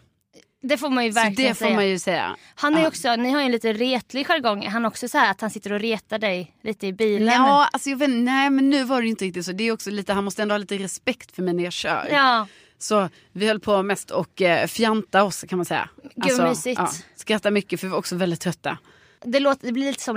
Det 0.63 0.79
får 0.79 0.91
man 0.91 1.05
ju 1.05 1.13
Så 1.13 1.21
verkligen 1.21 1.53
det 1.53 1.55
får 1.59 1.71
man 1.71 1.89
ju 1.89 1.99
säga. 1.99 2.37
Han 2.55 2.75
är 2.75 2.87
också, 2.87 3.17
ni 3.17 3.31
har 3.31 3.41
ju 3.41 3.47
en 3.47 3.53
lite 3.53 3.73
retlig 3.73 4.27
jargong. 4.27 4.67
Han 4.67 4.85
är 4.85 4.89
också 4.89 5.09
så 5.09 5.19
här 5.19 5.31
att 5.31 5.41
han 5.41 5.51
sitter 5.51 5.73
och 5.73 5.81
retar 5.81 6.19
dig 6.19 6.55
lite 6.63 6.87
i 6.87 6.93
bilen. 6.93 7.35
Ja, 7.35 7.69
alltså 7.73 7.91
jag 7.91 7.97
vet, 7.97 8.11
nej 8.11 8.51
men 8.51 8.71
nu 8.71 8.85
var 8.85 9.01
det 9.01 9.05
ju 9.05 9.11
inte 9.11 9.25
riktigt 9.25 9.45
så. 9.47 9.53
Det 9.53 9.65
är 9.65 9.73
också 9.73 9.91
lite, 9.91 10.13
han 10.13 10.25
måste 10.25 10.43
ändå 10.43 10.53
ha 10.53 10.59
lite 10.59 10.79
respekt 10.79 11.37
för 11.37 11.43
mig 11.43 11.55
när 11.55 11.65
jag 11.65 11.73
kör. 11.73 12.09
ja. 12.13 12.47
Så 12.79 13.09
vi 13.33 13.47
höll 13.47 13.61
på 13.61 13.83
mest 13.83 14.11
och 14.11 14.43
eh, 14.43 14.67
fjanta 14.67 15.25
oss 15.25 15.45
kan 15.49 15.59
man 15.59 15.65
säga. 15.67 15.89
Alltså, 16.05 16.21
Gud, 16.29 16.39
vad 16.39 16.49
mysigt. 16.49 16.81
Ja, 16.81 16.91
skratta 17.17 17.51
mycket 17.51 17.81
för 17.81 17.87
vi 17.87 17.91
var 17.91 17.99
också 17.99 18.17
väldigt 18.17 18.41
trötta. 18.41 18.79
Det, 19.25 19.41
låter, 19.41 19.67
det 19.67 19.73
blir 19.73 19.87
lite 19.87 20.03
som 20.03 20.17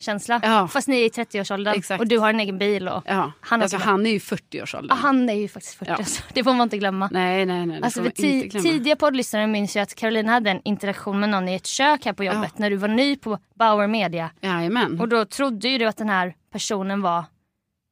lägerkänsla. 0.00 0.40
Ja. 0.42 0.68
Fast 0.68 0.88
ni 0.88 1.00
är 1.00 1.04
i 1.04 1.08
30-årsåldern 1.08 1.74
Exakt. 1.78 2.00
och 2.00 2.06
du 2.06 2.18
har 2.18 2.30
en 2.30 2.40
egen 2.40 2.58
bil. 2.58 2.88
Och, 2.88 3.02
Ja, 3.06 3.32
Han 3.40 3.62
alltså, 3.62 3.76
han 3.76 4.06
är 4.06 4.10
ju 4.10 4.18
40-årsåldern. 4.18 4.88
Ja, 4.90 4.94
han 5.02 5.28
är 5.28 5.34
ju 5.34 5.48
faktiskt 5.48 5.74
40 5.74 5.90
Ja. 5.90 5.96
alltså. 5.96 6.22
Det 6.34 6.44
får 6.44 6.52
man 6.54 6.64
inte 6.64 6.78
glömma. 6.78 7.08
Nej, 7.12 7.46
nej, 7.46 7.66
nej. 7.66 7.80
Alltså, 7.82 7.98
för 8.00 8.04
man 8.04 8.12
ti- 8.12 8.62
tidiga 8.62 8.96
poddlyssnare 8.96 9.46
minns 9.46 9.76
ju 9.76 9.80
att 9.80 9.94
Carolina 9.94 10.32
hade 10.32 10.50
en 10.50 10.60
interaktion 10.64 11.20
med 11.20 11.28
någon 11.28 11.48
i 11.48 11.54
ett 11.54 11.66
kök 11.66 12.04
här 12.04 12.12
på 12.12 12.24
jobbet 12.24 12.58
när 12.58 12.70
du 12.70 12.76
var 12.76 12.88
ny 12.88 13.16
på 13.16 13.38
Bauer 13.54 13.86
Media. 13.86 14.30
Jajamän. 14.40 15.00
Och 15.00 15.08
då 15.08 15.24
trodde 15.24 15.68
ju 15.68 15.78
du 15.78 15.84
att 15.84 15.96
den 15.96 16.08
här 16.08 16.34
personen 16.52 17.02
var 17.02 17.24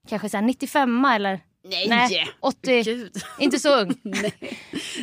kanske 0.09 0.29
så 0.29 0.37
här 0.37 0.45
95 0.45 1.05
eller 1.05 1.41
Nej! 1.69 1.87
nej, 1.89 2.29
80, 2.41 2.83
Gud. 2.83 3.13
inte 3.41 3.59
så 3.59 3.81
ung. 3.81 3.95
nej. 4.03 4.33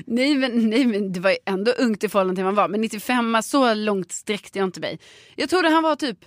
nej, 0.06 0.35
men, 0.35 0.69
nej, 0.69 0.85
men 0.85 1.13
det 1.13 1.19
var 1.19 1.29
ju 1.29 1.38
ändå 1.45 1.71
ungt 1.71 2.03
i 2.03 2.09
förhållande 2.09 2.35
till 2.38 2.44
vad 2.44 2.49
han 2.53 2.56
var. 2.63 2.67
Men 2.67 2.81
95 2.81 3.38
så 3.44 3.73
långt 3.73 4.11
sträckte 4.11 4.59
jag 4.59 4.67
inte 4.67 4.79
mig. 4.79 4.99
Jag 5.35 5.49
trodde 5.49 5.69
han 5.69 5.83
var 5.83 5.95
typ 5.95 6.17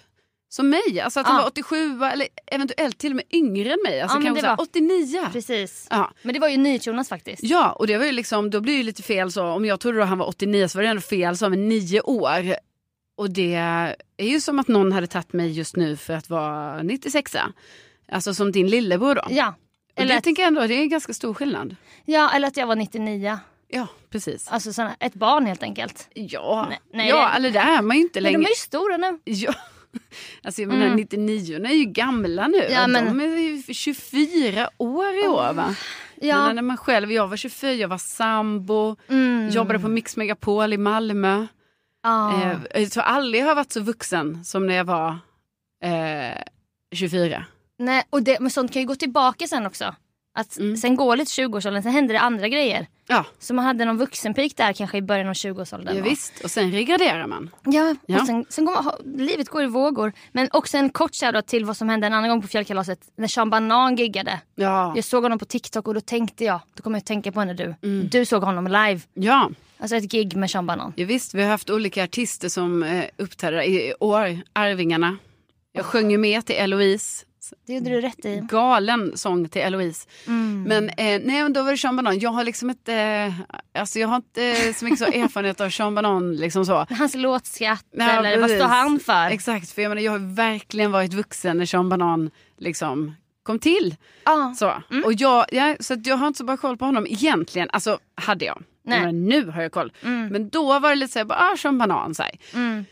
som 0.48 0.68
mig. 0.68 1.00
Alltså 1.00 1.20
att 1.20 1.26
han 1.26 1.36
Ja. 1.36 1.42
var 1.42 1.48
87 1.48 2.02
eller 2.04 2.28
eventuellt 2.46 2.98
till 2.98 3.12
och 3.12 3.16
med 3.16 3.24
yngre 3.32 3.72
än 3.72 3.78
mig. 3.84 4.00
Alltså 4.00 4.18
Ja, 4.18 4.22
kanske 4.22 4.34
det 4.38 4.40
så 4.40 4.46
här 4.46 4.56
var- 4.56 4.62
89. 4.64 5.28
Precis. 5.32 5.86
Ja. 5.90 6.12
Men 6.22 6.34
det 6.34 6.40
var 6.40 6.48
ju 6.48 6.56
NyhetsJonas 6.56 7.08
faktiskt. 7.08 7.42
Ja, 7.42 7.72
och 7.72 7.86
det 7.86 7.98
var 7.98 8.04
ju 8.06 8.12
liksom, 8.12 8.50
då 8.50 8.60
blir 8.60 8.72
det 8.72 8.78
ju 8.78 8.82
lite 8.84 9.02
fel 9.02 9.32
så. 9.32 9.44
Om 9.46 9.64
jag 9.64 9.80
trodde 9.80 9.98
då 9.98 10.04
han 10.04 10.18
var 10.18 10.26
89 10.26 10.68
så 10.68 10.78
var 10.78 10.82
det 10.82 10.88
ändå 10.88 11.02
fel 11.02 11.36
så 11.36 11.48
med 11.48 11.58
nio 11.58 12.00
år. 12.00 12.56
Och 13.16 13.30
det 13.30 13.54
är 13.54 13.96
ju 14.18 14.40
som 14.40 14.58
att 14.58 14.68
någon 14.68 14.92
hade 14.92 15.06
tagit 15.06 15.32
mig 15.32 15.50
just 15.52 15.76
nu 15.76 15.96
för 15.96 16.12
att 16.14 16.30
vara 16.30 16.82
96 16.82 17.36
Alltså 18.12 18.34
som 18.34 18.52
din 18.52 18.66
lillebror 18.68 19.14
då. 19.14 19.22
Ja. 19.30 19.48
och 19.94 20.00
Eller 20.00 20.12
det 20.14 20.18
att, 20.18 20.24
tänker 20.24 20.42
jag 20.42 20.48
ändå, 20.48 20.66
det 20.66 20.74
är 20.74 20.80
en 20.80 20.88
ganska 20.88 21.14
stor 21.14 21.34
skillnad. 21.34 21.76
ja, 22.04 22.30
eller 22.34 22.48
att 22.48 22.56
jag 22.56 22.66
var 22.66 22.76
99. 22.76 23.38
Ja, 23.68 23.86
precis. 24.10 24.48
Alltså 24.48 24.72
såna, 24.72 24.96
ett 25.00 25.14
barn 25.14 25.46
helt 25.46 25.62
enkelt. 25.62 26.08
Ja, 26.14 26.66
Nej, 26.68 26.80
nej, 26.92 27.08
ja 27.08 27.16
det- 27.28 27.36
eller 27.36 27.50
det 27.50 27.58
är 27.58 27.82
man 27.82 27.96
ju 27.96 28.02
inte 28.02 28.20
Men 28.20 28.32
de 28.32 28.36
längre. 28.38 28.48
är 28.48 28.50
ju 28.50 28.54
stora 28.56 28.96
nu. 28.96 29.18
Ja. 29.24 29.54
Alltså 30.42 30.62
jag 30.62 30.68
menar 30.68 30.94
99 30.94 31.66
är 31.66 31.72
ju 31.74 31.84
gamla 31.84 32.48
nu. 32.48 32.56
Ja, 32.70 32.86
men- 32.86 33.04
De 33.18 33.20
är 33.20 33.38
ju 33.38 33.62
24 33.74 34.70
år 34.78 35.24
i 35.24 35.28
år 35.28 35.52
va? 35.52 35.74
Ja. 36.20 36.46
Men 36.46 36.54
när 36.56 36.62
man 36.62 36.76
själv, 36.76 37.12
jag 37.12 37.28
var 37.28 37.36
24, 37.36 37.72
jag 37.72 37.88
var 37.88 37.98
sambo, 37.98 38.96
Mm. 39.08 39.48
jobbade 39.48 39.78
på 39.78 39.88
Mix 39.88 40.16
Megapol 40.16 40.72
i 40.72 40.76
Malmö. 40.78 41.46
Ja. 42.02 42.42
Eh, 42.72 42.82
jag 42.82 42.90
tror 42.90 43.02
aldrig 43.02 43.42
jag 43.42 43.46
har 43.46 43.54
varit 43.54 43.72
så 43.72 43.80
vuxen 43.80 44.44
som 44.44 44.66
när 44.66 44.74
jag 44.74 44.84
var 44.84 45.08
eh, 45.84 46.42
24. 46.94 47.44
Nej, 47.78 48.02
och 48.10 48.22
det, 48.22 48.40
men 48.40 48.50
sånt 48.50 48.72
kan 48.72 48.82
ju 48.82 48.88
gå 48.88 48.94
tillbaka 48.94 49.46
sen 49.46 49.66
också. 49.66 49.94
Att 50.36 50.58
Mm. 50.58 50.76
Sen 50.76 50.96
går 50.96 51.16
lite 51.16 51.30
20-årsåldern, 51.42 51.82
sen 51.82 51.92
händer 51.92 52.14
det 52.14 52.20
andra 52.20 52.48
grejer. 52.48 52.86
Ja, 53.08 53.24
Så 53.38 53.54
man 53.54 53.64
hade 53.64 53.84
någon 53.84 53.96
vuxenpik 53.98 54.56
där 54.56 54.72
kanske 54.72 54.98
i 54.98 55.02
början 55.02 55.28
av 55.28 55.32
20-årsåldern. 55.34 55.96
ja 55.96 56.02
visst. 56.02 56.40
Och 56.44 56.50
sen 56.50 56.72
regraderar 56.72 57.26
man. 57.26 57.50
Ja, 57.64 57.94
Ja. 58.06 58.20
och 58.20 58.26
sen, 58.26 58.44
sen 58.48 58.64
går 58.64 58.82
man, 58.82 58.94
livet 59.26 59.48
går 59.48 59.62
i 59.62 59.66
vågor. 59.66 60.12
Men 60.32 60.48
också 60.52 60.76
en 60.78 60.90
kort 60.90 61.14
shoutout 61.14 61.46
till 61.46 61.64
vad 61.64 61.76
som 61.76 61.88
hände 61.88 62.06
en 62.06 62.12
annan 62.12 62.30
gång 62.30 62.42
på 62.42 62.48
fjällkalaset 62.48 62.98
när 63.16 63.28
Sean 63.28 63.50
Banan 63.50 63.96
giggade. 63.96 64.40
Ja, 64.54 64.92
Jag 64.96 65.04
såg 65.04 65.22
honom 65.22 65.38
på 65.38 65.44
TikTok 65.44 65.88
och 65.88 65.94
då 65.94 66.00
tänkte 66.00 66.44
jag, 66.44 66.60
då 66.74 66.82
kommer 66.82 66.96
jag 66.96 67.00
att 67.00 67.06
tänka 67.06 67.32
på 67.32 67.40
henne 67.40 67.54
du. 67.54 67.74
Mm. 67.82 68.08
Du 68.08 68.24
såg 68.24 68.42
honom 68.42 68.66
live. 68.66 69.00
ja. 69.14 69.50
Alltså 69.78 69.96
ett 69.96 70.04
gig 70.12 70.36
med 70.36 70.50
Sean 70.50 70.66
Banan. 70.66 70.92
ja 70.96 71.06
visst. 71.06 71.34
Vi 71.34 71.42
har 71.42 71.50
haft 71.50 71.70
olika 71.70 72.04
artister 72.04 72.48
som 72.48 72.82
eh, 72.82 73.04
uppträder 73.16 73.62
i 73.62 73.94
år. 74.00 74.40
Arvingarna. 74.52 75.16
Jag 75.72 75.84
sjöng 75.84 76.10
ju 76.10 76.18
med 76.18 76.46
till 76.46 76.56
Eloise. 76.56 77.24
Det 77.66 77.74
gjorde 77.74 77.90
du 77.90 78.00
rätt 78.00 78.24
i. 78.24 78.42
Galen 78.48 79.12
sång 79.16 79.48
till 79.48 79.62
Eloise. 79.62 80.08
Mm. 80.26 80.62
Men 80.62 80.88
eh, 80.88 81.20
nej, 81.24 81.52
då 81.52 81.62
var 81.62 81.70
det 81.70 81.76
Sean 81.78 81.96
Banan. 81.96 82.18
Jag 82.18 82.30
har 82.30 82.44
liksom 82.44 82.70
inte, 82.70 82.94
eh, 82.94 83.32
alltså 83.80 83.98
jag 83.98 84.08
har 84.08 84.16
inte 84.16 84.44
eh, 84.44 84.74
så 84.74 84.84
mycket 84.84 84.98
så 84.98 85.04
erfarenhet 85.12 85.60
av 85.60 85.70
Sean 85.70 85.94
Banan 85.94 86.36
liksom 86.36 86.66
så. 86.66 86.86
Hans 86.90 87.14
låtskatt 87.14 87.84
Ja, 87.90 88.10
eller 88.10 88.30
vad 88.30 88.40
precis. 88.48 88.58
står 88.58 88.68
han 88.68 89.00
för? 89.00 89.26
Exakt, 89.30 89.70
för 89.72 89.82
jag 89.82 89.88
menar 89.88 90.02
jag 90.02 90.12
har 90.12 90.34
verkligen 90.34 90.92
varit 90.92 91.14
vuxen 91.14 91.58
när 91.58 91.66
Sean 91.66 91.88
Banan 91.88 92.30
liksom 92.58 93.14
kom 93.42 93.58
till. 93.58 93.96
Ja. 94.24 94.54
Så, 94.58 94.72
och 95.04 95.12
jag, 95.12 95.46
ja, 95.52 95.76
så 95.80 95.96
jag 96.04 96.16
har 96.16 96.26
inte 96.26 96.38
så 96.38 96.44
bra 96.44 96.56
koll 96.56 96.76
på 96.76 96.84
honom 96.84 97.06
egentligen. 97.06 97.68
Alltså 97.72 97.98
hade 98.14 98.44
jag. 98.44 98.62
Nej. 98.84 99.00
Men 99.00 99.24
nu 99.24 99.44
har 99.50 99.62
jag 99.62 99.72
koll. 99.72 99.92
Mm. 100.02 100.28
Men 100.28 100.48
då 100.48 100.78
var 100.78 100.90
det 100.90 100.94
lite 100.96 101.12
så 101.12 101.18
här, 101.18 101.26
bara, 101.26 101.38
ah, 101.52 101.56
som 101.56 101.78
banan. 101.78 102.14
Så. 102.14 102.22
Mm. 102.54 102.84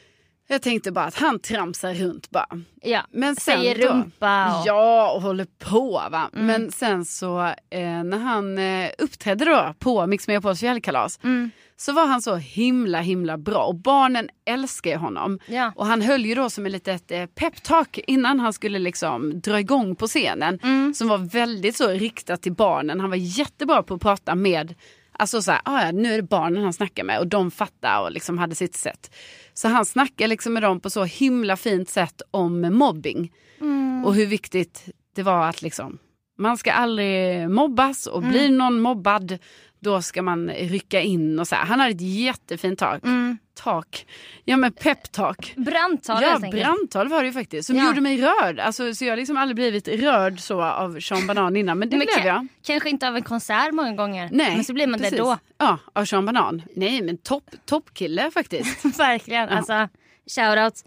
Jag 0.55 0.63
tänkte 0.63 0.93
bara 0.93 1.05
att 1.05 1.15
han 1.15 1.39
tramsar 1.39 1.95
runt 1.95 2.31
bara. 2.31 2.47
Ja. 2.83 3.01
Men 3.11 3.37
sen 3.37 3.57
Säger 3.59 3.79
då, 3.89 3.95
rumpa 3.95 4.59
och... 4.61 4.67
Ja, 4.67 5.13
och 5.13 5.23
håller 5.23 5.47
på. 5.59 5.91
Va? 6.11 6.31
Mm. 6.35 6.47
Men 6.47 6.73
sen 6.73 7.05
så 7.05 7.41
eh, 7.71 8.05
när 8.05 8.19
han 8.19 8.59
eh, 8.59 8.91
uppträdde 8.99 9.45
då 9.45 9.75
på 9.79 10.07
Mix 10.07 10.29
Megapols 10.29 10.61
fjällkalas 10.61 11.19
Mm. 11.23 11.51
så 11.77 11.93
var 11.93 12.07
han 12.07 12.23
så 12.23 12.37
himla 12.37 13.01
himla 13.01 13.39
bra 13.39 13.65
och 13.65 13.75
barnen 13.75 14.29
älskar 14.47 14.91
ju 14.91 14.97
honom. 14.97 15.39
Ja. 15.47 15.73
Och 15.77 15.87
han 15.87 16.03
höll 16.03 16.27
ju 16.27 16.35
då 16.35 16.51
som 16.51 16.67
ett 16.67 16.73
litet 16.73 17.11
eh, 17.11 17.27
peptalk 17.27 17.99
innan 18.07 18.41
han 18.41 18.53
skulle 18.53 18.79
liksom 18.79 19.41
dra 19.41 19.61
igång 19.61 19.97
på 19.97 20.07
scenen. 20.07 20.59
Mm. 20.63 20.95
Som 20.95 21.09
var 21.09 21.19
väldigt 21.19 21.77
så 21.77 21.89
riktat 21.89 22.43
till 22.43 22.53
barnen. 22.53 23.01
Han 23.01 23.11
var 23.11 23.17
jättebra 23.17 23.83
på 23.83 23.95
att 23.95 24.01
prata 24.01 24.35
med, 24.35 24.75
alltså 25.19 25.43
så 25.43 25.51
här, 25.53 25.61
ah, 25.65 25.85
ja, 25.85 25.93
nu 25.93 26.13
är 26.13 26.17
det 26.17 26.23
barnen 26.29 26.63
han 26.63 26.73
snackar 26.73 27.05
med 27.05 27.19
och 27.19 27.27
de 27.27 27.51
fattar 27.51 28.01
och 28.01 28.13
liksom 28.13 28.39
hade 28.39 28.55
sitt 28.55 28.77
sätt. 28.77 29.15
Så 29.55 29.69
han 29.69 29.85
snackar 29.85 30.29
liksom 30.29 30.53
med 30.53 30.63
dem 30.63 30.81
på 30.81 30.91
så 30.91 31.05
himla 31.05 31.57
fint 31.57 31.89
sätt 31.89 32.23
om 32.31 32.61
mobbing. 32.61 33.33
Mm. 33.61 34.05
Och 34.05 34.15
hur 34.15 34.27
viktigt 34.27 34.85
det 35.15 35.23
var 35.23 35.49
att 35.49 35.63
liksom, 35.63 35.99
man 36.39 36.57
ska 36.57 36.73
aldrig 36.73 37.51
mobbas 37.51 38.07
och 38.07 38.23
blir 38.23 38.45
Mm. 38.45 38.57
någon 38.59 38.81
mobbad 38.81 39.39
då 39.81 40.03
ska 40.03 40.23
man 40.23 40.51
rycka 40.51 41.01
in 41.01 41.39
och 41.39 41.49
så 41.49 41.55
här. 41.55 41.65
Han 41.65 41.81
hade 41.81 41.93
ett 41.93 42.01
jättefint 42.01 42.79
tak. 42.79 43.05
Mm. 43.05 43.39
Tak. 43.55 44.07
Ja 44.45 44.57
men 44.57 44.73
peptalk. 44.73 45.55
Brandtal 45.57 46.23
Ja, 46.23 46.39
brandtal 46.51 47.09
var 47.09 47.21
det 47.23 47.27
ju 47.27 47.33
faktiskt. 47.33 47.67
Som 47.67 47.77
Ja. 47.77 47.87
gjorde 47.87 48.01
mig 48.01 48.23
rörd. 48.23 48.61
Alltså, 48.61 48.95
så 48.95 49.05
jag 49.05 49.13
har 49.13 49.17
liksom 49.17 49.37
aldrig 49.37 49.57
blivit 49.57 49.89
rörd 49.89 50.41
så 50.41 50.63
av 50.63 51.01
Sean 51.01 51.27
Banan 51.27 51.57
innan. 51.57 51.79
Men 51.79 51.91
det 51.91 51.97
Men 51.97 52.07
blev 52.15 52.27
jag. 52.27 52.47
Kanske 52.67 52.91
inte 52.91 53.09
av 53.09 53.17
en 53.17 53.23
konsert 53.23 53.73
många 53.73 53.93
gånger. 53.93 54.29
Nej, 54.33 54.55
men 54.55 54.65
så 54.65 54.73
blir 54.73 54.87
man 54.87 55.01
precis. 55.01 55.17
det 55.19 55.25
då. 55.25 55.39
Ja, 55.59 55.79
av 55.93 56.05
Sean 56.05 56.27
Banan. 56.27 56.63
Nej 56.77 57.03
men 57.03 57.17
topp 57.17 57.51
toppkille 57.67 58.31
faktiskt. 58.31 58.85
Verkligen. 58.99 59.49
Ja. 59.49 59.57
Alltså, 59.57 59.89
shoutout. 60.35 60.85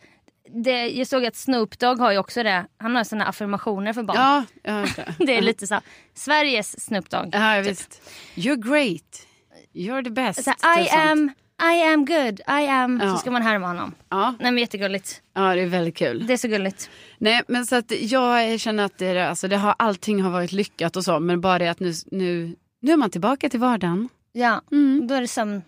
Det, 0.63 0.87
jag 0.87 1.07
såg 1.07 1.25
att 1.25 1.35
Snoop 1.35 1.79
Dogg 1.79 1.99
har 1.99 2.11
ju 2.11 2.17
också 2.17 2.43
det. 2.43 2.65
Han 2.77 2.95
har 2.95 3.03
såna 3.03 3.25
affirmationer 3.25 3.93
för 3.93 4.03
barn. 4.03 4.17
ja, 4.63 4.85
det. 4.95 5.25
Det 5.25 5.35
är 5.37 5.41
lite 5.41 5.67
så. 5.67 5.79
Sveriges 6.13 6.85
Snoop 6.85 7.09
Dogg. 7.09 7.29
Ja, 7.31 7.61
visst. 7.65 8.01
You're 8.35 8.69
great. 8.69 9.27
You're 9.73 10.03
the 10.03 10.09
best. 10.09 10.43
Så 10.43 10.51
Typ 10.51 10.85
I 10.85 10.85
sånt. 10.89 11.31
I 11.61 11.83
am 11.93 12.05
good, 12.05 12.39
I 12.39 12.67
am. 12.67 12.99
Ja. 13.03 13.11
Så 13.11 13.17
ska 13.17 13.31
man 13.31 13.41
härma 13.41 13.67
honom. 13.67 13.95
Ja, 14.09 14.35
Nej 14.39 14.51
men 14.51 14.57
jättegulligt. 14.57 15.21
ja, 15.33 15.55
det 15.55 15.61
är 15.61 15.65
väldigt 15.67 15.97
kul. 15.97 16.27
Det 16.27 16.33
är 16.33 16.37
så 16.37 16.47
gulligt. 16.47 16.89
Nej 17.17 17.41
men 17.47 17.65
så 17.65 17.75
att 17.75 17.91
jag 18.01 18.59
känner 18.59 18.83
att 18.85 18.97
det, 18.97 19.19
alltså, 19.29 19.47
det 19.47 19.57
har, 19.57 19.75
allting 19.79 20.21
har 20.21 20.31
varit 20.31 20.51
lyckat 20.51 20.95
och 20.95 21.03
så. 21.03 21.19
Men 21.19 21.41
bara 21.41 21.59
det 21.59 21.67
att 21.67 21.79
nu, 21.79 21.93
nu, 22.11 22.55
nu 22.81 22.91
är 22.91 22.97
man 22.97 23.09
tillbaka 23.09 23.49
till 23.49 23.59
vardagen. 23.59 24.09
Ja, 24.31 24.61
Mm. 24.71 25.07
då 25.07 25.13
är 25.15 25.21
det 25.21 25.27
sömn. 25.27 25.61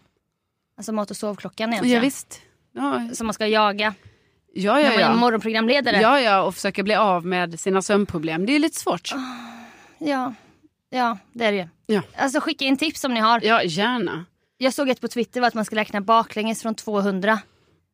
Alltså 0.78 0.92
mat 0.92 1.12
och 1.12 1.18
sovklockan 1.18 1.70
egentligen. 1.74 1.96
Ja, 1.96 2.02
visst. 2.02 2.42
Ja, 2.76 3.10
Som 3.14 3.28
man 3.28 3.34
ska 3.34 3.48
jaga 3.48 3.94
ja, 4.54 4.74
när 4.74 4.82
ja. 4.82 4.90
man 4.90 4.94
är 5.00 5.02
ja. 5.02 5.14
morgonprogramledare. 5.16 6.02
Ja, 6.02 6.20
ja, 6.22 6.42
och 6.42 6.56
försöka 6.56 6.84
bli 6.84 6.96
av 6.96 7.26
med 7.26 7.60
sina 7.60 7.82
sömnproblem. 7.82 8.46
Det 8.46 8.56
är 8.56 8.60
lite 8.60 8.80
svårt. 8.80 9.12
ja. 10.00 10.34
Ja, 10.90 11.18
det 11.34 11.46
är 11.46 11.52
det 11.52 11.58
ju. 11.58 11.68
Ja. 11.96 12.02
Alltså 12.18 12.40
skicka 12.42 12.66
in 12.66 12.78
tips 12.78 13.04
om 13.04 13.14
ni 13.14 13.20
har. 13.20 13.42
Ja, 13.44 13.64
gärna. 13.64 14.26
Jag 14.62 14.74
såg 14.74 14.90
ett 14.90 15.02
på 15.02 15.08
Twitter 15.08 15.42
var 15.42 15.48
att 15.48 15.54
man 15.54 15.66
ska 15.66 15.76
räkna 15.76 16.02
baklänges 16.02 16.62
från 16.62 16.76
200. 16.76 17.40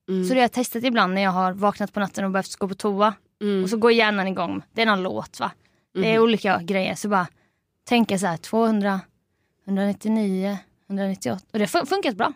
Mm. 0.10 0.26
Så 0.26 0.34
det 0.34 0.40
har 0.40 0.44
jag 0.44 0.52
testat 0.52 0.84
ibland 0.84 1.14
när 1.14 1.22
jag 1.22 1.32
har 1.32 1.54
vaknat 1.54 1.94
på 1.94 2.00
natten 2.00 2.26
och 2.26 2.32
behövt 2.32 2.56
gå 2.56 2.68
på 2.68 2.76
toa. 2.76 3.14
Mm. 3.42 3.64
Och 3.64 3.70
så 3.70 3.78
går 3.78 3.92
hjärnan 3.92 4.28
igång. 4.28 4.62
Det 4.74 4.82
är 4.82 4.86
någon 4.86 5.04
låt 5.04 5.40
va. 5.40 5.52
Det 5.94 6.14
är 6.14 6.20
olika 6.20 6.62
grejer. 6.62 6.96
Så 6.96 7.10
bara 7.10 7.28
tänka 7.84 8.20
så 8.20 8.26
här 8.26 8.38
200, 8.38 9.00
199, 9.68 10.58
198. 10.90 11.46
Och 11.54 11.60
det 11.60 11.74
har 11.74 11.86
funkat 11.86 12.16
bra. 12.16 12.34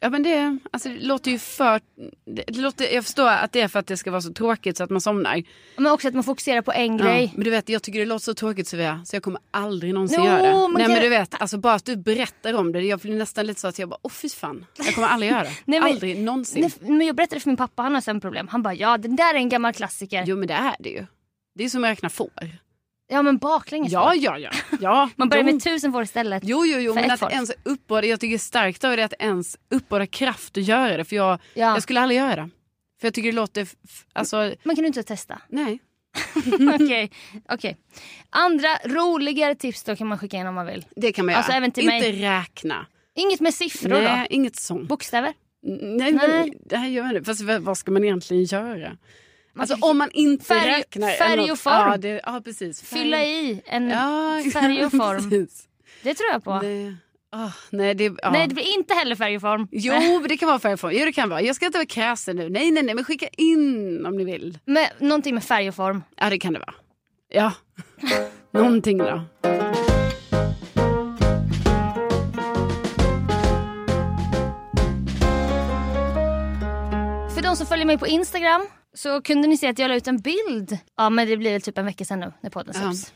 Ja, 0.00 0.10
men 0.10 0.22
det, 0.22 0.58
alltså, 0.70 0.88
det 0.88 1.00
låter 1.00 1.30
ju 1.30 1.38
för... 1.38 1.80
Det, 2.24 2.56
låter, 2.56 2.94
jag 2.94 3.04
förstår 3.04 3.28
att 3.28 3.52
det 3.52 3.60
är 3.60 3.68
för 3.68 3.78
att 3.78 3.86
det 3.86 3.96
ska 3.96 4.10
vara 4.10 4.20
så 4.20 4.32
tråkigt 4.32 4.76
så 4.76 4.84
att 4.84 4.90
man 4.90 5.00
somnar. 5.00 5.42
Men 5.76 5.92
också 5.92 6.08
att 6.08 6.14
man 6.14 6.24
fokuserar 6.24 6.62
på 6.62 6.72
en 6.72 6.96
Ja, 6.98 7.04
grej. 7.04 7.32
men 7.34 7.44
du 7.44 7.50
vet, 7.50 7.68
jag 7.68 7.82
tycker 7.82 7.98
det 7.98 8.04
låter 8.06 8.24
så 8.24 8.34
tråkigt 8.34 8.68
Sofia, 8.68 9.02
så 9.04 9.16
jag 9.16 9.22
kommer 9.22 9.40
aldrig 9.50 9.94
någonsin 9.94 10.18
Jo, 10.20 10.26
göra 10.26 10.42
det. 10.42 10.52
men 10.68 10.72
Nej 10.72 10.88
men 10.88 11.02
du 11.02 11.08
vet, 11.08 11.34
alltså 11.40 11.58
bara 11.58 11.74
att 11.74 11.84
du 11.84 11.96
berättar 11.96 12.54
om 12.54 12.72
det, 12.72 12.80
jag 12.80 12.98
blir 12.98 13.14
nästan 13.16 13.46
lite 13.46 13.60
så 13.60 13.68
att 13.68 13.78
jag 13.78 13.88
bara, 13.88 13.98
åh 14.02 14.10
fy 14.10 14.28
fan, 14.28 14.66
jag 14.78 14.94
kommer 14.94 15.08
aldrig 15.08 15.30
göra 15.32 15.42
det. 15.42 15.50
Nej, 15.64 15.80
men- 15.80 15.90
aldrig 15.90 16.18
någonsin. 16.18 16.62
Nej, 16.80 16.90
men 16.98 17.06
jag 17.06 17.16
berättade 17.16 17.40
för 17.40 17.50
min 17.50 17.56
pappa, 17.56 17.82
han 17.82 17.94
har 17.94 18.00
sömnproblem. 18.00 18.48
Han 18.48 18.62
bara, 18.62 18.74
ja 18.74 18.98
den 18.98 19.16
där 19.16 19.34
är 19.34 19.38
en 19.38 19.48
gammal 19.48 19.72
klassiker. 19.72 20.24
Jo 20.26 20.36
men 20.36 20.48
det 20.48 20.54
är 20.54 20.76
det 20.78 20.88
ju. 20.90 21.06
Det 21.54 21.64
är 21.64 21.68
som 21.68 21.84
att 21.84 21.90
räkna 21.90 22.08
får. 22.08 22.30
Ja 23.08 23.22
men 23.22 23.38
baklänges. 23.38 23.92
Ja, 23.92 24.14
ja, 24.14 24.38
ja. 24.38 24.50
ja 24.80 25.10
Man 25.16 25.28
börjar 25.28 25.44
jo. 25.44 25.52
med 25.52 25.62
tusen 25.62 25.92
får 25.92 26.02
istället. 26.02 26.42
Jo, 26.46 26.66
jo, 26.66 26.78
jo, 26.78 26.94
men 26.94 27.10
att 27.10 27.20
får. 27.20 27.32
ens 27.32 27.52
uppbåda, 27.62 28.06
jag 28.06 28.20
tycker 28.20 28.38
starkt 28.38 28.84
av 28.84 28.96
det 28.96 29.02
att 29.04 29.14
ens 29.18 29.56
uppbåda 29.70 30.06
kraft 30.06 30.56
att 30.56 30.62
göra 30.64 30.96
det. 30.96 31.04
För 31.04 31.16
jag, 31.16 31.38
Ja. 31.54 31.66
jag 31.74 31.82
skulle 31.82 32.00
aldrig 32.00 32.18
göra 32.20 32.36
det. 32.36 32.50
För 33.00 33.06
jag 33.06 33.14
tycker 33.14 33.28
det 33.32 33.36
låter, 33.36 33.68
alltså, 34.12 34.36
Man 34.64 34.76
kan 34.76 34.84
ju 34.84 34.86
inte 34.86 35.02
testa. 35.02 35.40
nej. 35.48 35.78
Okej. 36.74 37.10
okej. 37.48 37.76
Andra 38.30 38.68
roligare 38.84 39.54
tips 39.54 39.82
då 39.84 39.96
kan 39.96 40.06
man 40.06 40.18
skicka 40.18 40.36
in 40.36 40.46
om 40.46 40.54
man 40.54 40.66
vill. 40.66 40.84
Det 40.96 41.12
kan 41.12 41.26
man 41.26 41.32
göra. 41.32 41.38
Alltså, 41.38 41.52
även 41.52 41.70
till 41.72 41.84
Inte 41.84 42.12
mig. 42.12 42.22
räkna. 42.22 42.86
Inget 43.14 43.40
med 43.40 43.54
siffror 43.54 43.88
Nej, 43.90 44.26
då? 44.30 44.34
inget 44.34 44.56
sånt. 44.56 44.88
Bokstäver? 44.88 45.32
Nej, 45.62 46.12
Nej. 46.12 46.28
men 46.28 46.52
det 46.64 46.76
här 46.76 46.88
gör 46.88 47.12
det. 47.14 47.24
Fast 47.24 47.40
vad 47.60 47.78
ska 47.78 47.90
man 47.90 48.04
egentligen 48.04 48.44
göra? 48.44 48.96
Alltså 49.58 49.76
om 49.80 49.98
man 49.98 50.10
inte 50.12 50.44
Färg- 50.44 50.66
räknar. 50.78 51.10
färg 51.10 51.52
och 51.52 51.58
form. 51.58 51.74
Ja, 51.90 51.96
det, 51.96 52.20
ja 52.26 52.40
precis. 52.44 52.82
Färg- 52.82 52.98
Fylla 53.02 53.24
i 53.24 53.62
en 53.66 53.90
ja, 53.90 54.42
färg 54.52 54.84
och 54.84 54.90
form. 54.92 55.30
precis. 55.30 55.64
Det 56.02 56.14
tror 56.14 56.30
jag 56.32 56.44
på. 56.44 56.58
Det, 56.62 56.94
ah, 57.32 57.50
nej, 57.70 57.94
det, 57.94 58.04
ja. 58.22 58.30
Nej 58.30 58.46
det 58.48 58.54
blir 58.54 58.74
inte 58.78 58.94
heller 58.94 59.16
färg 59.16 59.36
och 59.36 59.42
form. 59.42 59.68
Jo, 59.72 60.24
det 60.28 60.36
kan 60.36 60.46
vara 60.48 60.58
färg 60.58 60.72
och 60.72 60.80
form. 60.80 60.92
Jo, 60.94 61.04
det 61.04 61.12
kan 61.12 61.28
vara. 61.28 61.40
Jag 61.42 61.56
ska 61.56 61.66
inte 61.66 61.78
vara 61.78 61.86
kräsen 61.86 62.36
nu. 62.36 62.48
Nej, 62.48 62.70
nej, 62.70 62.82
nej, 62.82 62.94
men 62.94 63.04
skicka 63.04 63.28
in 63.36 64.06
om 64.06 64.16
ni 64.16 64.24
vill. 64.24 64.58
Men 64.64 64.86
någonting 64.98 65.34
med 65.34 65.44
färg 65.44 65.68
och 65.68 65.74
form. 65.74 66.02
Ja, 66.16 66.30
det 66.30 66.38
kan 66.38 66.52
det 66.52 66.58
vara. 66.58 66.74
Ja, 67.32 67.52
någonting 68.52 68.98
då. 68.98 69.22
De 77.46 77.56
som 77.56 77.66
följer 77.66 77.86
mig 77.86 77.98
på 77.98 78.06
Instagram 78.06 78.66
så 78.94 79.22
kunde 79.22 79.48
ni 79.48 79.56
se 79.56 79.66
att 79.66 79.78
jag 79.78 79.88
la 79.88 79.94
ut 79.94 80.06
en 80.06 80.18
bild. 80.18 80.78
Ja 80.96 81.10
men 81.10 81.28
det 81.28 81.36
blir 81.36 81.52
väl 81.52 81.62
typ 81.62 81.78
en 81.78 81.84
vecka 81.84 82.04
sedan 82.04 82.20
nu 82.20 82.32
när 82.40 82.50
podden 82.50 82.74
Ja. 82.76 82.92
släpps. 82.92 83.12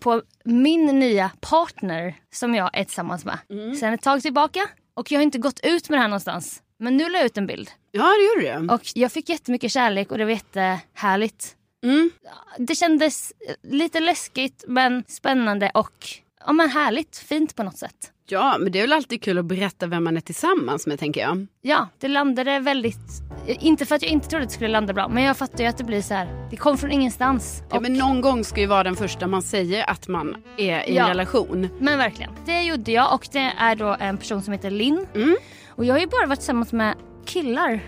På 0.00 0.22
min 0.44 0.86
nya 0.86 1.30
partner 1.40 2.14
som 2.34 2.54
jag 2.54 2.70
är 2.78 2.84
tillsammans 2.84 3.24
med. 3.24 3.38
Mm. 3.50 3.74
Sen 3.74 3.94
ett 3.94 4.02
tag 4.02 4.22
tillbaka. 4.22 4.68
Och 4.94 5.12
jag 5.12 5.18
har 5.18 5.22
inte 5.22 5.38
gått 5.38 5.60
ut 5.62 5.88
med 5.88 5.98
det 5.98 6.00
här 6.02 6.08
någonstans. 6.08 6.62
Men 6.78 6.96
nu 6.96 7.08
la 7.08 7.18
jag 7.18 7.26
ut 7.26 7.38
en 7.38 7.46
bild. 7.46 7.70
Ja, 7.90 8.02
det 8.02 8.24
gjorde 8.24 8.66
du. 8.66 8.74
Och 8.74 8.82
jag 8.94 9.12
fick 9.12 9.28
jättemycket 9.28 9.72
kärlek 9.72 10.10
och 10.10 10.18
det 10.18 10.24
var 10.24 10.32
jättehärligt. 10.32 11.56
Mm. 11.84 12.10
Det 12.58 12.74
kändes 12.74 13.32
lite 13.62 14.00
läskigt 14.00 14.64
men 14.68 15.04
spännande 15.08 15.70
och 15.74 16.06
ja, 16.46 16.52
men 16.52 16.70
härligt. 16.70 17.16
Fint 17.16 17.56
på 17.56 17.62
något 17.62 17.78
sätt. 17.78 18.12
Ja, 18.30 18.56
men 18.60 18.72
det 18.72 18.78
är 18.78 18.82
väl 18.82 18.92
alltid 18.92 19.22
kul 19.22 19.38
att 19.38 19.44
berätta 19.44 19.86
vem 19.86 20.04
man 20.04 20.16
är 20.16 20.20
tillsammans 20.20 20.86
med, 20.86 20.98
tänker 20.98 21.20
jag. 21.20 21.46
Ja, 21.62 21.88
det 22.00 22.08
landade 22.08 22.58
väldigt... 22.58 22.98
Inte 23.46 23.86
för 23.86 23.94
att 23.94 24.02
jag 24.02 24.10
inte 24.10 24.28
trodde 24.28 24.42
att 24.42 24.48
det 24.48 24.54
skulle 24.54 24.68
landa 24.70 24.92
bra 24.92 25.08
men 25.08 25.22
jag 25.24 25.36
fattar 25.36 25.58
ju 25.64 25.66
att 25.70 25.78
det 25.78 25.84
blir 25.84 26.02
så 26.02 26.14
här. 26.14 26.46
Det 26.50 26.56
kom 26.56 26.78
från 26.78 26.90
ingenstans. 26.92 27.62
Ja, 27.70 27.76
Och- 27.76 27.82
men 27.82 27.92
någon 27.94 28.20
gång 28.20 28.44
ska 28.44 28.60
ju 28.60 28.66
vara 28.66 28.82
den 28.82 28.96
första 28.96 29.26
man 29.26 29.42
säger 29.42 29.90
att 29.90 30.08
man 30.08 30.36
är 30.56 30.78
i 30.88 30.90
en 30.90 30.94
Ja. 30.94 31.08
relation. 31.10 31.68
Men 31.80 31.98
verkligen. 31.98 32.30
Det 32.46 32.62
gjorde 32.62 32.92
jag 32.92 33.14
och 33.14 33.28
det 33.32 33.52
är 33.58 33.76
då 33.76 33.96
en 34.00 34.18
person 34.18 34.42
som 34.42 34.52
heter 34.52 34.70
Linn. 34.70 35.06
Mm. 35.14 35.36
Och 35.68 35.84
jag 35.84 35.94
har 35.94 36.00
ju 36.00 36.06
bara 36.06 36.26
varit 36.26 36.38
tillsammans 36.38 36.72
med 36.72 36.94
killar 37.26 37.80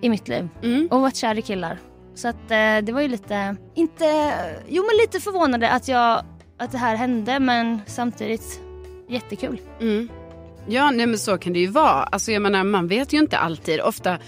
i 0.00 0.08
mitt 0.08 0.28
liv. 0.28 0.48
Mm. 0.62 0.88
Och 0.90 1.00
varit 1.00 1.16
kär 1.16 1.38
i 1.38 1.42
killar. 1.42 1.78
Så 2.14 2.28
att 2.28 2.50
eh, 2.50 2.78
det 2.82 2.92
var 2.92 3.00
ju 3.00 3.08
lite, 3.08 3.56
inte, 3.74 4.34
jo 4.68 4.82
men 4.86 4.96
lite 4.96 5.20
förvånande 5.20 5.70
att 5.70 5.88
jag, 5.88 6.22
att 6.58 6.72
det 6.72 6.78
här 6.78 6.96
hände 6.96 7.40
men 7.40 7.80
samtidigt 7.86 8.60
jättekul. 9.10 9.60
Mm. 9.80 10.08
Ja, 10.68 10.90
nej, 10.90 11.06
men 11.06 11.18
så 11.18 11.38
kan 11.38 11.52
det 11.52 11.58
ju 11.58 11.66
vara. 11.66 12.02
Alltså, 12.02 12.32
jag 12.32 12.42
menar, 12.42 12.64
man 12.64 12.88
vet 12.88 13.12
ju 13.12 13.18
inte 13.18 13.38
alltid. 13.38 13.80
Ofta 13.80 14.18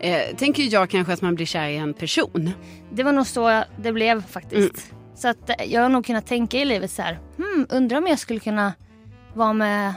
eh, 0.00 0.36
tänker 0.36 0.62
jag 0.72 0.90
kanske 0.90 1.12
att 1.12 1.22
man 1.22 1.34
blir 1.34 1.46
kär 1.46 1.68
i 1.68 1.76
en 1.76 1.94
person. 1.94 2.50
Det 2.92 3.02
var 3.02 3.12
nog 3.12 3.26
så 3.26 3.64
det 3.76 3.92
blev 3.92 4.26
faktiskt. 4.26 4.84
Mm. 4.90 4.98
Så 5.14 5.28
att 5.28 5.50
eh, 5.50 5.56
jag 5.72 5.82
har 5.82 5.88
nog 5.88 6.06
kunnat 6.06 6.26
tänka 6.26 6.58
i 6.58 6.64
livet 6.64 6.90
så 6.90 7.02
här, 7.02 7.18
hmm, 7.36 7.66
undrar 7.70 7.98
om 7.98 8.06
jag 8.06 8.18
skulle 8.18 8.40
kunna 8.40 8.72
vara 9.34 9.52
med, 9.52 9.94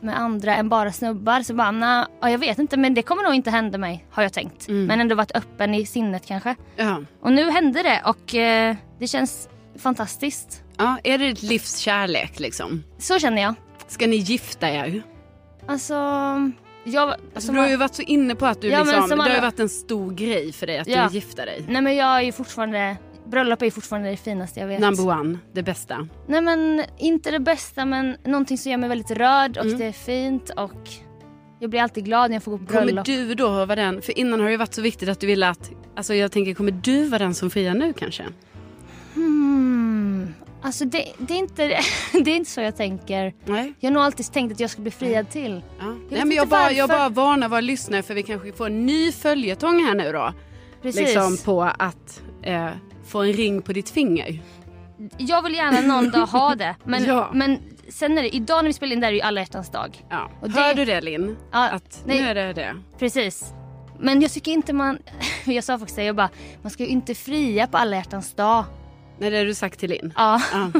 med 0.00 0.18
andra 0.20 0.56
än 0.56 0.68
bara 0.68 0.92
snubbar. 0.92 1.42
Så 1.42 1.54
bara, 1.54 2.06
ja, 2.20 2.30
jag 2.30 2.38
vet 2.38 2.58
inte 2.58 2.76
men 2.76 2.94
det 2.94 3.02
kommer 3.02 3.22
nog 3.22 3.34
inte 3.34 3.50
hända 3.50 3.78
mig 3.78 4.06
har 4.10 4.22
jag 4.22 4.32
tänkt. 4.32 4.68
Mm. 4.68 4.86
Men 4.86 5.00
ändå 5.00 5.14
varit 5.14 5.36
öppen 5.36 5.74
i 5.74 5.86
sinnet 5.86 6.26
kanske. 6.26 6.54
Ja. 6.76 7.02
Och 7.20 7.32
nu 7.32 7.50
hände 7.50 7.82
det 7.82 8.02
och 8.04 8.34
eh, 8.34 8.76
det 8.98 9.06
känns 9.06 9.48
fantastiskt. 9.78 10.62
ja, 10.78 10.98
är 11.04 11.18
det 11.18 11.28
ditt 11.28 11.42
livs 11.42 11.76
kärlek 11.76 12.40
liksom? 12.40 12.82
Så 12.98 13.18
känner 13.18 13.42
jag. 13.42 13.54
Ska 13.90 14.06
ni 14.06 14.16
gifta 14.16 14.68
er? 14.70 15.02
Alltså, 15.66 15.94
jag... 16.84 17.08
Alltså, 17.08 17.40
som 17.40 17.54
du 17.54 17.60
har 17.60 17.68
ju 17.68 17.76
varit 17.76 17.94
så 17.94 18.02
inne 18.02 18.34
på 18.34 18.46
att 18.46 18.60
du 18.60 18.68
Ja, 18.68 18.82
liksom, 18.82 19.08
som 19.08 19.18
det 19.18 19.24
har 19.24 19.34
ju 19.34 19.40
varit 19.40 19.60
en 19.60 19.68
stor 19.68 20.10
grej 20.12 20.52
för 20.52 20.66
dig 20.66 20.78
att 20.78 20.88
Ja. 20.88 21.08
du 21.08 21.14
gifta 21.14 21.44
dig. 21.44 21.64
Nej 21.68 21.82
men 21.82 21.96
jag 21.96 22.16
är 22.16 22.20
ju 22.20 22.32
fortfarande 22.32 22.96
bröllop 23.26 23.60
är 23.62 23.64
ju 23.66 23.70
fortfarande 23.70 24.10
det 24.10 24.16
finaste 24.16 24.60
jag 24.60 24.66
vet. 24.66 24.80
Number 24.80 25.08
one, 25.08 25.38
det 25.52 25.62
bästa. 25.62 26.08
Nej 26.26 26.40
men 26.40 26.82
inte 26.98 27.30
det 27.30 27.40
bästa 27.40 27.84
men 27.84 28.16
någonting 28.24 28.58
som 28.58 28.70
gör 28.72 28.78
mig 28.78 28.88
väldigt 28.88 29.10
rörd 29.10 29.56
Mm. 29.56 29.72
och 29.72 29.78
det 29.78 29.84
är 29.86 29.92
fint 29.92 30.50
och 30.56 30.88
jag 31.60 31.70
blir 31.70 31.80
alltid 31.82 32.04
glad 32.04 32.30
när 32.30 32.36
jag 32.36 32.42
får 32.42 32.50
gå 32.52 32.58
på 32.58 32.66
Kommer 32.66 32.82
bröllop. 32.86 33.06
du 33.06 33.34
då 33.34 33.48
vara 33.48 33.74
den, 33.76 34.02
för 34.02 34.18
innan 34.18 34.40
har 34.40 34.46
det 34.46 34.52
ju 34.52 34.56
varit 34.58 34.74
så 34.74 34.82
viktigt 34.82 35.08
att 35.08 35.20
du 35.20 35.26
ville 35.26 35.48
att, 35.48 35.70
alltså 35.96 36.14
jag 36.14 36.32
tänker 36.32 36.54
kommer 36.54 36.72
du 36.72 37.04
vara 37.08 37.18
den 37.18 37.34
som 37.34 37.50
friar 37.50 37.74
nu 37.74 37.92
kanske? 37.92 38.24
Alltså 40.62 40.84
det, 40.84 41.12
det, 41.18 41.34
är 41.34 41.38
inte, 41.38 41.66
det 42.24 42.30
är 42.30 42.36
inte 42.36 42.50
så 42.50 42.60
jag 42.60 42.76
tänker. 42.76 43.34
Nej. 43.44 43.72
Jag 43.80 43.90
har 43.90 43.94
nog 43.94 44.02
alltid 44.02 44.32
tänkt 44.32 44.52
att 44.52 44.60
jag 44.60 44.70
ska 44.70 44.82
bli 44.82 44.90
friad 44.90 45.30
till. 45.30 45.62
Ja. 45.78 45.84
Nej 46.10 46.24
men 46.24 46.30
jag 46.36 46.48
bara, 46.48 46.72
jag 46.72 46.88
bara 46.88 47.08
varnar 47.08 47.48
våra 47.48 47.60
lyssnare 47.60 48.02
för 48.02 48.14
vi 48.14 48.22
kanske 48.22 48.52
får 48.52 48.66
en 48.66 48.86
ny 48.86 49.12
följetong 49.12 49.84
här 49.84 49.94
nu 49.94 50.12
då. 50.12 50.32
Precis. 50.82 51.00
Liksom 51.00 51.36
på 51.44 51.62
att 51.62 52.22
eh, 52.42 52.68
få 53.06 53.22
en 53.22 53.32
ring 53.32 53.62
på 53.62 53.72
ditt 53.72 53.90
finger. 53.90 54.42
Jag 55.18 55.42
vill 55.42 55.54
gärna 55.54 55.80
någon 55.80 56.10
dag 56.10 56.26
ha 56.26 56.54
det. 56.58 56.74
Men, 56.84 57.04
Ja. 57.04 57.30
men 57.34 57.58
sen 57.88 58.18
är 58.18 58.22
det, 58.22 58.36
idag 58.36 58.56
när 58.64 58.68
vi 58.68 58.72
spelar 58.72 58.92
in 58.92 59.00
där 59.00 59.08
är 59.08 59.12
det 59.12 59.16
ju 59.16 59.22
alla 59.22 59.40
hjärtans 59.40 59.70
dag. 59.70 60.04
Ja. 60.10 60.30
Och 60.40 60.50
det- 60.50 60.60
Hör 60.60 60.74
du 60.74 60.84
det 60.84 61.00
Linn? 61.00 61.36
Ja, 61.52 61.68
Att 61.68 62.02
nej. 62.04 62.22
nu 62.22 62.28
är 62.28 62.34
det 62.34 62.52
det. 62.52 62.74
Precis. 62.98 63.44
Men 63.98 64.20
jag 64.20 64.30
tycker 64.30 64.52
inte 64.52 64.72
man, 64.72 64.98
jag 65.44 65.64
sa 65.64 65.78
faktiskt 65.78 65.96
det, 65.96 66.04
jag 66.04 66.16
bara, 66.16 66.30
man 66.62 66.70
ska 66.70 66.82
ju 66.82 66.88
inte 66.88 67.14
fria 67.14 67.66
på 67.66 67.76
alla 67.76 67.96
hjärtans 67.96 68.34
dag. 68.34 68.64
Nej 69.20 69.30
det 69.30 69.38
har 69.38 69.44
du 69.44 69.54
sagt 69.54 69.80
till 69.80 69.90
Linn. 69.90 70.12
Ja, 70.16 70.40
Ja. 70.52 70.70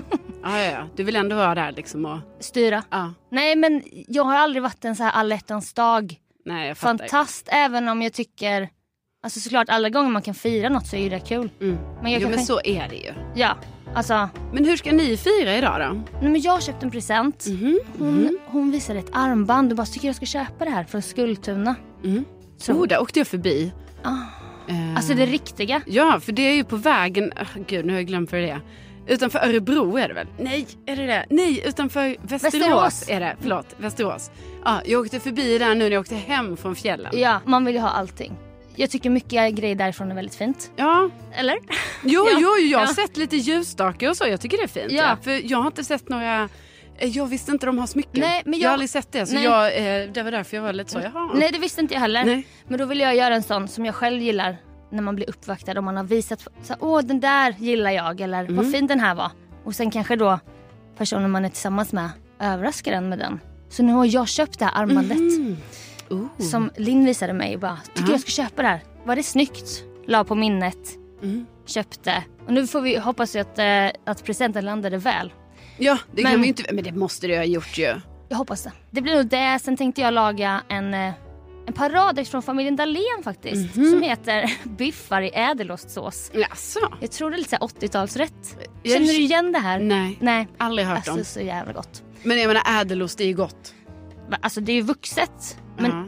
ja, 0.43 0.59
ja. 0.61 0.87
Du 0.97 1.03
vill 1.05 1.17
ändå 1.17 1.37
vara 1.37 1.55
där 1.55 1.73
liksom 1.73 2.05
och... 2.05 2.19
styra. 2.41 2.83
Ja. 2.91 3.13
Nej 3.31 3.57
men 3.57 3.83
jag 4.09 4.25
har 4.25 4.37
aldrig 4.37 4.63
varit 4.63 4.85
en 4.85 4.97
så 4.97 5.03
här 5.03 5.11
alla 5.13 5.35
hjärtans 5.35 5.73
dag 5.73 6.15
Nej 6.45 6.69
jag 6.69 6.79
fattar. 6.79 6.99
fantast 7.09 7.49
även 7.53 7.89
om 7.89 8.03
jag 8.03 8.13
tycker 8.13 8.69
Alltså 9.23 9.41
såklart 9.41 9.69
alla 9.69 9.89
gånger 9.89 10.11
man 10.11 10.23
kan 10.23 10.35
fira 10.35 10.69
något 10.69 10.87
så 10.87 10.97
är 10.97 11.01
ju 11.01 11.09
det 11.09 11.21
kul. 11.21 11.51
Mm. 11.61 11.79
Men 12.03 12.13
jag 12.13 12.21
jo 12.23 12.29
kanske 12.29 12.37
men 12.37 12.47
så 12.47 12.61
är 12.65 12.89
det 12.89 12.97
ju. 12.97 13.13
Ja, 13.35 13.57
alltså. 13.95 14.29
Men 14.53 14.65
hur 14.65 14.77
ska 14.77 14.93
ni 14.93 15.17
fira 15.17 15.57
idag 15.57 15.81
då? 15.81 16.03
Nej, 16.21 16.31
men 16.31 16.41
jag 16.41 16.53
har 16.53 16.61
köpt 16.61 16.83
en 16.83 16.91
present. 16.91 17.47
Mhm. 17.47 17.81
Hon, 17.99 18.39
hon 18.47 18.71
visade 18.71 18.99
ett 18.99 19.11
armband 19.13 19.73
och 19.73 19.77
bara 19.77 19.87
tycker 19.87 20.07
jag 20.09 20.17
ska 20.17 20.27
köpa 20.27 20.65
det 20.65 20.71
här 20.71 20.85
från 20.85 21.03
Skultuna. 21.03 21.75
Mm. 22.05 22.25
Så, 22.59 22.73
Oh, 22.73 22.87
där 22.87 23.01
åkte 23.01 23.21
jag 23.21 23.27
förbi. 23.27 23.73
Ah. 24.03 24.17
Eh, 24.71 24.97
Alltså 24.97 25.15
det 25.15 25.27
riktiga. 25.27 25.83
Ja, 25.87 26.21
för 26.21 26.33
det 26.33 26.43
är 26.43 26.55
ju 26.55 26.65
på 26.65 26.77
vägen... 26.77 27.33
ah, 27.37 27.45
gud, 27.67 27.85
nu 27.87 27.93
har 27.93 27.99
jag 28.01 28.07
glömt 28.07 28.33
vad 28.33 28.41
det 28.41 28.51
är. 28.51 28.61
Utanför 29.07 29.39
Örebro 29.39 29.97
är 29.99 30.09
det 30.09 30.15
väl? 30.15 30.27
Nej, 30.39 30.67
är 30.87 30.97
det 30.97 31.07
det? 31.07 31.27
Nej, 31.31 31.63
utanför 31.67 32.17
Västerås, 32.23 32.55
Västerås. 32.55 33.05
är 33.09 33.21
det. 33.21 33.37
Förlåt, 33.41 33.67
Västerås. 33.77 34.31
Ja, 34.65 34.81
jag 34.85 35.01
åkte 35.01 35.21
förbi 35.21 35.59
där 35.59 35.69
nu 35.69 35.85
när 35.85 35.91
jag 35.91 36.01
åkte 36.01 36.15
hem 36.15 36.57
från 36.57 36.77
fjällen. 36.77 37.13
Ja, 37.19 37.41
man 37.45 37.65
vill 37.65 37.75
ju 37.75 37.81
ha 37.81 37.89
allting. 37.89 38.33
Jag 38.77 38.91
tycker 38.91 39.11
mycket 39.11 39.55
grejer 39.55 39.75
därifrån 39.75 40.11
är 40.11 40.15
väldigt 40.15 40.35
fint. 40.35 40.71
Ja, 40.77 41.11
Eller? 41.35 41.59
jo, 42.05 42.27
Ja. 42.33 42.39
jo, 42.41 42.49
jag 42.67 42.79
har 42.79 42.87
Ja. 42.87 42.95
sett 42.95 43.17
lite 43.17 43.37
ljusstakar 43.37 44.09
och 44.11 44.17
så. 44.17 44.27
Jag 44.27 44.41
tycker 44.41 44.57
det 44.57 44.63
är 44.63 44.69
fint. 44.69 44.93
Ja. 44.93 45.03
Ja. 45.03 45.17
För 45.23 45.51
jag 45.53 45.59
har 45.59 45.67
inte 45.67 45.85
sett 45.85 46.09
några... 46.09 46.49
eh, 47.01 47.09
Jag 47.09 47.27
visste 47.27 47.53
inte 47.53 47.67
de 47.67 47.79
har 47.79 47.87
smycken. 47.87 48.21
Nej, 48.21 48.43
men 48.45 48.53
jag... 48.53 48.61
jag- 48.61 48.69
har 48.69 48.73
aldrig 48.73 48.91
sett 48.91 49.13
det. 49.13 49.27
Så 49.27 49.37
jag, 49.37 49.67
eh, 50.03 50.11
det 50.13 50.23
var 50.23 50.31
därför 50.31 50.57
jag 50.57 50.63
var 50.65 50.73
lite 50.73 50.91
så, 50.91 51.01
jaha. 51.01 51.31
Nej 51.35 51.51
det 51.53 51.59
visste 51.59 51.81
inte 51.81 51.95
jag 51.95 52.01
heller. 52.01 52.25
Nej. 52.25 52.47
Men 52.69 52.79
då 52.79 52.85
vill 52.85 53.01
jag 53.01 53.17
göra 53.17 53.35
en 53.35 53.43
sån 53.43 53.69
som 53.69 53.87
jag 53.87 53.95
själv 53.95 54.23
gillar. 54.23 54.57
När 54.93 55.03
man 55.03 55.17
blir 55.17 55.29
uppvaktad 55.31 55.79
och 55.79 55.85
man 55.85 55.97
har 55.97 56.05
visat 56.05 56.41
så, 56.63 56.75
åh 56.81 57.01
den 57.03 57.21
där 57.21 57.55
gillar 57.59 57.91
jag 57.91 58.21
eller 58.21 58.41
Mm. 58.41 58.57
vad 58.57 58.73
fin 58.73 58.87
den 58.87 59.01
här 59.01 59.15
var. 59.15 59.31
Och 59.65 59.75
sen 59.75 59.91
kanske 59.91 60.17
då 60.17 60.39
personen 60.99 61.31
man 61.31 61.45
är 61.45 61.49
tillsammans 61.49 61.93
med 61.93 62.11
överraskar 62.41 62.93
den 62.93 63.09
med 63.09 63.19
den. 63.19 63.41
Så 63.69 63.83
nu 63.83 63.93
har 63.93 64.05
jag 64.07 64.29
köpt 64.29 64.59
det 64.59 64.65
här 64.65 64.83
armbandet. 64.83 65.19
Mm. 65.19 65.57
Oh. 66.11 66.27
Som 66.39 66.71
Linn 66.77 67.05
visade 67.05 67.33
mig 67.33 67.55
och 67.55 67.61
bara, 67.61 67.79
tycker 67.95 68.09
Ja. 68.09 68.13
jag 68.13 68.21
ska 68.21 68.31
köpa 68.31 68.63
det 68.63 68.69
här. 68.69 68.81
Var 69.05 69.17
det 69.17 69.23
snyggt? 69.23 69.85
La 70.07 70.25
på 70.25 70.35
minnet. 70.35 70.79
Mm. 71.23 71.47
Köpte. 71.67 72.25
Och 72.47 72.53
nu 72.53 72.67
får 72.67 72.81
vi 72.81 72.97
hoppas 72.99 73.37
att, 73.37 73.59
eh, 73.59 73.87
att 74.07 74.25
presenten 74.25 74.65
landade 74.65 74.97
väl. 74.97 75.33
Ja, 75.81 75.99
det 76.15 76.23
kan 76.23 76.33
Men- 76.33 76.43
vi 76.43 76.49
inte... 76.49 76.73
Men 76.73 76.85
det 76.85 76.93
måste 76.93 77.27
du 77.27 77.37
ha 77.37 77.45
gjort 77.45 77.79
ju. 77.79 78.01
Jag 78.29 78.37
hoppas 78.37 78.63
det. 78.63 78.73
Det 78.91 79.01
blir 79.03 79.17
nog 79.17 79.27
det. 79.27 79.59
Sen 79.63 79.77
tänkte 79.77 80.01
jag 80.01 80.15
laga 80.15 80.63
en, 80.69 80.95
eh, 80.95 81.13
en 81.67 81.73
paradrätt 81.75 82.29
från 82.29 82.43
familjen 82.43 82.77
Dahlén 82.77 83.23
faktiskt. 83.25 83.77
Mhm. 83.77 83.91
Som 83.91 84.03
heter 84.03 84.53
biffar 84.79 85.23
i 85.23 85.31
ädelostsås. 85.35 86.31
Jaså? 86.35 86.81
Jag 87.01 87.11
tror 87.13 87.31
det 87.31 87.37
är 87.37 87.39
lite 87.39 87.51
så 87.51 87.57
här 87.57 87.63
80-talsrätt. 87.67 88.57
Jag- 88.83 88.93
Känner 88.93 89.07
du 89.07 89.21
igen 89.21 89.53
det 89.53 89.59
här? 89.59 89.79
Nej, 89.81 90.19
Nej. 90.21 90.49
aldrig 90.59 90.87
hört 90.89 90.97
Alltså 90.97 91.13
om. 91.13 91.25
så 91.25 91.41
jävla 91.41 91.73
gott. 91.73 92.03
Men 92.23 92.39
jag 92.39 92.49
menar 92.49 92.81
ädelost 92.81 93.21
är 93.21 93.25
ju 93.25 93.35
gott. 93.35 93.75
Alltså 94.43 94.61
det 94.61 94.73
är 94.73 94.77
ju 94.77 94.83
vuxet. 94.83 95.59
Men, 95.79 95.91
Ja. 95.91 96.05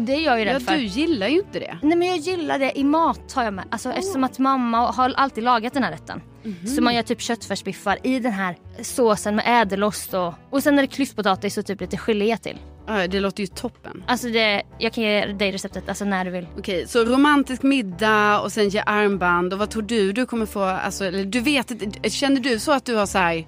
Och 0.00 0.06
det 0.06 0.12
är 0.14 0.20
jag 0.24 0.38
ju 0.38 0.44
rädd 0.44 0.54
Ja, 0.54 0.60
för. 0.60 0.72
du 0.72 0.82
gillar 0.84 1.28
ju 1.28 1.38
inte 1.38 1.58
det. 1.58 1.78
Nej 1.82 1.96
men 1.98 2.08
jag 2.08 2.16
gillar 2.16 2.58
det 2.58 2.78
i 2.78 2.84
mat 2.84 3.32
har 3.32 3.44
jag 3.44 3.54
med. 3.54 3.64
Alltså 3.70 3.90
eftersom 3.92 4.24
att 4.24 4.38
mamma 4.38 4.90
har 4.92 5.12
alltid 5.16 5.44
lagat 5.44 5.74
den 5.74 5.82
här 5.82 5.90
rätten. 5.92 6.20
Mhm. 6.42 6.66
Så 6.66 6.82
man 6.82 6.94
gör 6.94 7.02
typ 7.02 7.20
köttfärsbiffar 7.20 7.98
i 8.06 8.18
den 8.20 8.32
här 8.32 8.56
såsen 8.82 9.36
med 9.36 9.44
ädelost 9.62 10.14
och, 10.14 10.34
och 10.50 10.62
sen 10.62 10.78
är 10.78 10.82
det 10.82 10.88
klyftpotatis 10.88 11.58
och 11.58 11.66
typ 11.66 11.80
lite 11.80 11.96
gelé 11.96 12.36
till. 12.36 12.58
Ja, 12.86 13.06
det 13.06 13.20
låter 13.20 13.40
ju 13.42 13.46
toppen. 13.46 14.04
Alltså 14.06 14.28
det, 14.28 14.62
jag 14.78 14.92
kan 14.92 15.04
ge 15.04 15.26
dig 15.26 15.52
receptet 15.52 15.88
alltså 15.88 16.04
när 16.04 16.24
du 16.24 16.30
vill. 16.30 16.46
Okej, 16.58 16.88
så 16.88 17.04
romantisk 17.04 17.62
middag 17.62 18.40
och 18.40 18.52
sen 18.52 18.68
ge 18.68 18.82
armband. 18.86 19.52
Och 19.52 19.58
vad 19.58 19.70
tror 19.70 19.82
du 19.82 20.12
du 20.12 20.26
kommer 20.26 20.46
få? 20.46 20.62
Alltså, 20.62 21.04
eller 21.04 21.24
du 21.24 21.40
vet 21.40 21.72
känner 22.12 22.40
du 22.40 22.58
så 22.58 22.72
att 22.72 22.84
du 22.84 22.94
har 22.94 23.06
så 23.06 23.18
här... 23.18 23.46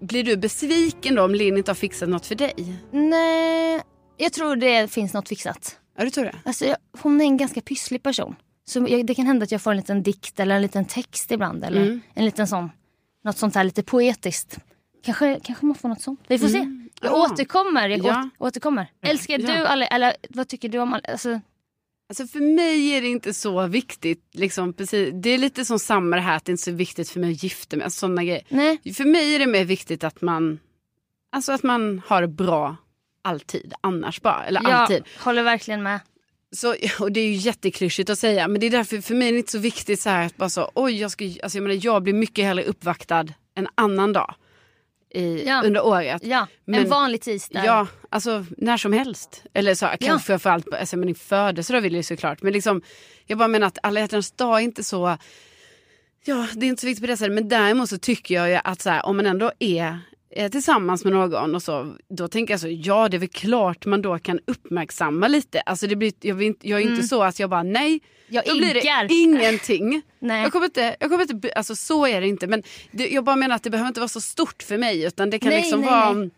Blir 0.00 0.24
du 0.24 0.36
besviken 0.36 1.14
då 1.14 1.22
om 1.24 1.34
Linn 1.34 1.56
inte 1.56 1.70
har 1.70 1.74
fixat 1.76 2.08
något 2.08 2.26
för 2.26 2.34
dig? 2.34 2.54
Nej, 2.90 3.80
jag 4.18 4.32
tror 4.32 4.56
det 4.56 4.90
finns 4.90 5.14
något 5.14 5.28
fixat. 5.28 5.78
Ja, 5.98 6.04
du 6.04 6.10
tror 6.10 6.24
det? 6.24 6.34
Alltså 6.44 6.64
jag, 6.64 6.76
hon 7.02 7.20
är 7.20 7.24
en 7.24 7.36
ganska 7.36 7.60
pysslig 7.60 8.02
person. 8.02 8.36
Så 8.64 8.86
jag, 8.88 9.06
det 9.06 9.14
kan 9.14 9.26
hända 9.26 9.44
att 9.44 9.52
jag 9.52 9.62
får 9.62 9.70
en 9.70 9.76
liten 9.76 10.02
dikt 10.02 10.40
eller 10.40 10.54
en 10.56 10.62
liten 10.62 10.84
text 10.84 11.30
ibland. 11.30 11.64
Eller 11.64 11.82
Mm. 11.82 12.00
en 12.14 12.24
liten 12.24 12.46
sån, 12.48 12.70
något 13.24 13.38
sånt 13.38 13.54
här 13.54 13.64
lite 13.64 13.82
poetiskt. 13.82 14.58
Kanske, 15.04 15.40
kanske 15.44 15.66
man 15.66 15.74
får 15.74 15.88
något 15.88 16.02
sånt. 16.02 16.20
Vi 16.28 16.38
får 16.38 16.48
se. 16.48 16.58
Jag 17.00 17.12
Ja. 17.12 17.24
återkommer. 17.32 17.88
Jag 17.88 17.98
Ja. 17.98 18.04
åter, 18.10 18.30
återkommer. 18.38 18.86
Älskar 19.02 19.38
Ja. 19.38 19.46
du 19.56 19.66
alla, 19.66 19.86
eller 19.86 20.14
vad 20.28 20.48
tycker 20.48 20.68
du 20.68 20.78
om 20.78 20.92
alla? 20.94 21.02
Alltså, 21.08 21.40
Alltså 22.10 22.26
för 22.26 22.40
mig 22.40 22.90
är 22.96 23.00
det 23.02 23.08
inte 23.08 23.34
så 23.34 23.66
viktigt. 23.66 24.24
Liksom, 24.32 24.72
precis. 24.72 25.10
Det 25.14 25.30
är 25.30 25.38
lite 25.38 25.64
som 25.64 25.78
samma 25.78 26.16
det 26.16 26.22
här 26.22 26.36
att 26.36 26.44
det 26.44 26.52
inte 26.52 26.60
är 26.60 26.72
så 26.72 26.76
viktigt 26.76 27.10
för 27.10 27.20
mig 27.20 27.32
att 27.32 27.42
gifta 27.42 27.76
mig. 27.76 27.84
Alltså, 27.84 27.98
såna 27.98 28.24
grejer. 28.24 28.42
nej. 28.48 28.94
För 28.94 29.04
mig 29.04 29.34
är 29.34 29.38
det 29.38 29.46
mer 29.46 29.64
viktigt 29.64 30.04
att 30.04 30.22
man, 30.22 30.58
alltså 31.32 31.52
att 31.52 31.62
man 31.62 32.02
har 32.06 32.20
det 32.22 32.28
bra 32.28 32.76
alltid. 33.28 33.72
Annars 33.80 34.20
bara. 34.20 34.44
Eller 34.44 34.60
alltid. 34.70 35.02
Jag 35.18 35.24
håller 35.24 35.42
verkligen 35.42 35.82
med. 35.82 36.00
Så, 36.52 36.74
och 37.00 37.12
det 37.12 37.20
är 37.20 37.26
ju 37.26 37.32
jätteklyschigt 37.34 38.10
att 38.10 38.18
säga 38.18 38.48
men 38.48 38.60
det 38.60 38.66
är 38.66 38.70
därför 38.70 39.00
för 39.00 39.14
mig 39.14 39.28
är 39.28 39.32
det 39.32 39.38
inte 39.38 39.52
så 39.52 39.58
viktigt 39.58 40.00
så 40.00 40.10
här 40.10 40.26
att 40.26 40.36
bara 40.36 40.48
så 40.48 40.70
oj 40.74 41.00
jag 41.00 41.10
ska, 41.10 41.24
alltså 41.24 41.58
jag 41.58 41.62
menar 41.62 41.80
jag 41.84 42.02
blir 42.02 42.12
mycket 42.14 42.44
hellre 42.44 42.64
uppvaktad 42.64 43.24
en 43.54 43.68
annan 43.74 44.12
dag 44.12 44.34
i, 45.14 45.44
Ja. 45.46 45.62
under 45.64 45.86
året. 45.86 46.22
Ja, 46.24 46.46
Men- 46.64 46.80
en 46.80 46.88
vanlig 46.90 47.20
tisdag. 47.20 47.62
Ja, 47.64 47.86
alltså 48.10 48.44
när 48.56 48.76
som 48.76 48.92
helst. 48.92 49.42
Eller 49.54 49.74
så, 49.74 49.88
kanske 50.00 50.26
framförallt 50.26 50.64
på 50.70 50.76
alltså, 50.76 50.96
men 50.96 51.06
din 51.06 51.14
födelsedag 51.14 51.80
vill 51.80 51.94
jag 51.94 52.04
såklart. 52.04 52.42
Men 52.42 52.52
liksom, 52.52 52.82
jag 53.26 53.38
bara 53.38 53.48
menar 53.48 53.66
att 53.66 53.78
alla 53.82 54.00
hjärtans 54.00 54.30
dag 54.30 54.58
är 54.58 54.64
inte 54.64 54.84
så, 54.84 55.16
ja 56.24 56.46
det 56.54 56.66
är 56.66 56.68
inte 56.68 56.80
så 56.80 56.86
viktigt 56.86 57.02
på 57.02 57.06
det 57.06 57.16
sättet. 57.16 57.34
Men 57.34 57.48
däremot 57.48 57.88
så 57.88 57.98
tycker 57.98 58.34
jag 58.34 58.48
ju 58.50 58.58
att 58.64 58.80
så 58.80 58.90
här, 58.90 59.06
om 59.06 59.16
man 59.16 59.26
ändå 59.26 59.52
är, 59.58 59.98
är 60.44 60.48
tillsammans 60.48 61.04
med 61.04 61.12
någon 61.12 61.54
och 61.54 61.62
så, 61.62 61.96
då 62.08 62.28
tänker 62.28 62.52
jag 62.54 62.60
så, 62.60 62.68
ja 62.68 63.08
det 63.08 63.16
är 63.16 63.18
väl 63.18 63.28
klart 63.28 63.86
man 63.86 64.02
då 64.02 64.18
kan 64.18 64.40
uppmärksamma 64.46 65.28
lite. 65.28 65.60
Alltså 65.60 65.86
det 65.86 65.96
blir, 65.96 66.12
jag, 66.20 66.34
vill, 66.34 66.54
jag 66.60 66.80
är 66.82 66.90
inte 66.90 67.02
så 67.02 67.22
att 67.22 67.38
jag 67.40 67.50
bara 67.50 67.62
nej, 67.62 68.00
Mm. 68.30 68.42
Jag 68.46 68.54
då 68.54 68.58
blir 68.58 68.76
iggar. 68.76 69.08
det 69.08 69.14
ingenting. 69.14 70.02
Nej. 70.18 70.42
Jag 70.42 70.52
kommer 70.52 70.66
inte, 70.66 70.96
jag 71.00 71.10
kommer 71.10 71.32
inte, 71.32 71.52
alltså 71.52 71.76
så 71.76 72.06
är 72.06 72.20
det 72.20 72.28
inte. 72.28 72.46
Men 72.46 72.62
det, 72.90 73.08
jag 73.08 73.24
bara 73.24 73.36
menar 73.36 73.56
att 73.56 73.62
det 73.62 73.70
behöver 73.70 73.88
inte 73.88 74.00
vara 74.00 74.08
så 74.08 74.20
stort 74.20 74.62
för 74.62 74.78
mig. 74.78 75.04
Utan 75.04 75.30
det 75.30 75.38
kan 75.38 75.48
Nej, 75.50 75.60
liksom 75.60 75.80
nej, 75.80 75.90
vara, 75.90 76.12
nej. 76.12 76.30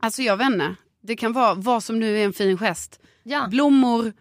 alltså 0.00 0.22
jag 0.22 0.36
vet 0.36 0.46
inte. 0.46 0.74
Det 1.02 1.16
kan 1.16 1.32
vara 1.32 1.54
vad 1.54 1.82
som 1.84 1.98
nu 1.98 2.18
är 2.20 2.24
en 2.24 2.32
fin 2.32 2.58
gest. 2.58 3.00
Ja. 3.22 3.46
Blommor, 3.50 4.12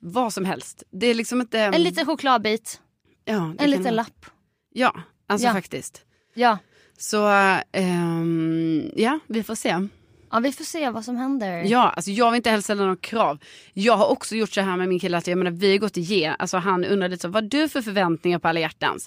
vad 0.00 0.32
som 0.32 0.44
helst. 0.44 0.82
Det 0.92 1.06
är 1.06 1.14
liksom 1.14 1.40
inte... 1.40 1.58
En 1.60 1.82
liten 1.82 2.06
chokladbit, 2.06 2.80
ja, 3.24 3.54
en 3.58 3.70
liten 3.70 3.94
lapp. 3.94 4.26
Ja, 4.72 5.00
alltså 5.28 5.46
Ja. 5.46 5.52
faktiskt. 5.52 6.02
Ja. 6.34 6.58
Så 6.98 7.26
ehm, 7.72 8.69
ja, 8.96 9.18
vi 9.26 9.42
får 9.42 9.54
se 9.54 9.88
ja, 10.32 10.38
vi 10.40 10.52
får 10.52 10.64
se 10.64 10.90
vad 10.90 11.04
som 11.04 11.16
händer. 11.16 11.62
Ja, 11.66 11.88
alltså 11.96 12.10
jag 12.10 12.30
vill 12.30 12.36
inte 12.36 12.50
heller 12.50 12.62
ställa 12.62 12.82
några 12.82 12.96
krav. 12.96 13.38
Jag 13.72 13.96
har 13.96 14.06
också 14.06 14.36
gjort 14.36 14.50
så 14.52 14.60
här 14.60 14.76
med 14.76 14.88
min 14.88 15.00
kille 15.00 15.16
att 15.18 15.26
jag 15.26 15.38
menar, 15.38 15.50
vi 15.50 15.70
har 15.72 15.78
gått 15.78 15.96
i 15.96 16.00
ge. 16.00 16.34
Alltså 16.38 16.56
han 16.56 16.84
undrade 16.84 17.08
lite 17.12 17.22
så, 17.22 17.28
vad 17.28 17.44
du 17.44 17.68
för 17.68 17.82
förväntningar 17.82 18.38
på 18.38 18.48
alla 18.48 18.60
hjärtans? 18.60 19.04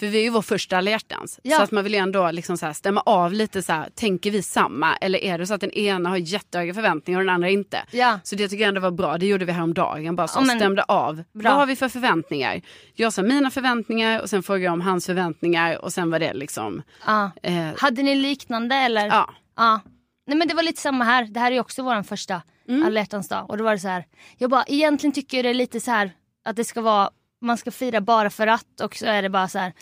För 0.00 0.06
vi 0.06 0.18
är 0.18 0.22
ju 0.22 0.30
vår 0.30 0.42
första 0.42 0.76
alla 0.76 0.90
hjärtans. 0.90 1.40
Ja. 1.42 1.56
Så 1.56 1.62
att 1.62 1.70
man 1.70 1.84
vill 1.84 1.92
ju 1.94 1.98
ändå 1.98 2.30
liksom 2.30 2.56
så 2.58 2.66
här 2.66 2.72
stämma 2.72 3.00
av 3.00 3.32
lite 3.32 3.62
så 3.62 3.72
här, 3.72 3.88
tänker 3.94 4.30
vi 4.30 4.42
samma? 4.42 4.96
Eller 4.96 5.18
är 5.18 5.38
det 5.38 5.46
så 5.46 5.54
att 5.54 5.60
den 5.60 5.70
ena 5.70 6.08
har 6.08 6.16
jättehöga 6.16 6.74
förväntningar 6.74 7.20
och 7.20 7.26
den 7.26 7.34
andra 7.34 7.48
inte? 7.48 7.78
Ja. 7.90 8.20
Så 8.24 8.36
det 8.36 8.48
tycker 8.48 8.62
jag 8.62 8.68
ändå 8.68 8.80
var 8.80 8.90
bra. 8.90 9.18
Det 9.18 9.26
gjorde 9.26 9.44
vi 9.44 9.52
häromdagen. 9.52 10.16
Bara 10.16 10.28
så 10.28 10.38
Ja, 10.40 10.44
men- 10.44 10.58
stämde 10.58 10.82
av. 10.82 11.14
Bra. 11.16 11.50
Vad 11.50 11.52
har 11.52 11.66
vi 11.66 11.76
för 11.76 11.88
förväntningar? 11.88 12.60
Jag 12.94 13.12
sa 13.12 13.22
mina 13.22 13.50
förväntningar 13.50 14.20
och 14.20 14.30
sen 14.30 14.42
frågade 14.42 14.64
jag 14.64 14.72
om 14.72 14.80
hans 14.80 15.06
förväntningar 15.06 15.84
och 15.84 15.92
sen 15.92 16.10
var 16.10 16.18
det 16.18 16.34
liksom... 16.34 16.82
Ja. 17.06 17.30
Eh, 17.42 17.66
Hade 17.76 18.02
ni 18.02 18.14
liknande 18.14 18.74
eller? 18.76 19.06
ja. 19.06 19.30
Ja. 19.56 19.80
Nej 20.28 20.38
men 20.38 20.48
det 20.48 20.54
var 20.54 20.62
lite 20.62 20.80
samma 20.80 21.04
här. 21.04 21.24
Det 21.24 21.40
här 21.40 21.52
är 21.52 21.60
också 21.60 21.82
vår 21.82 22.02
första 22.02 22.42
Mm. 22.68 22.86
alla 22.86 23.00
hjärtans 23.00 23.28
dag. 23.28 23.50
Och 23.50 23.58
då 23.58 23.64
var 23.64 23.72
det 23.72 23.78
så 23.78 23.88
här. 23.88 24.04
Jag 24.38 24.50
bara 24.50 24.64
egentligen 24.66 25.12
tycker 25.12 25.36
jag 25.38 25.44
det 25.44 25.48
är 25.50 25.54
lite 25.54 25.80
så 25.80 25.90
här 25.90 26.12
att 26.44 26.56
det 26.56 26.64
ska 26.64 26.80
vara 26.80 27.10
man 27.40 27.58
ska 27.58 27.70
fira 27.70 28.00
bara 28.00 28.30
för 28.30 28.46
att 28.46 28.80
och 28.82 28.96
så 28.96 29.06
är 29.06 29.22
det 29.22 29.30
bara 29.30 29.48
så 29.48 29.58
här 29.58 29.72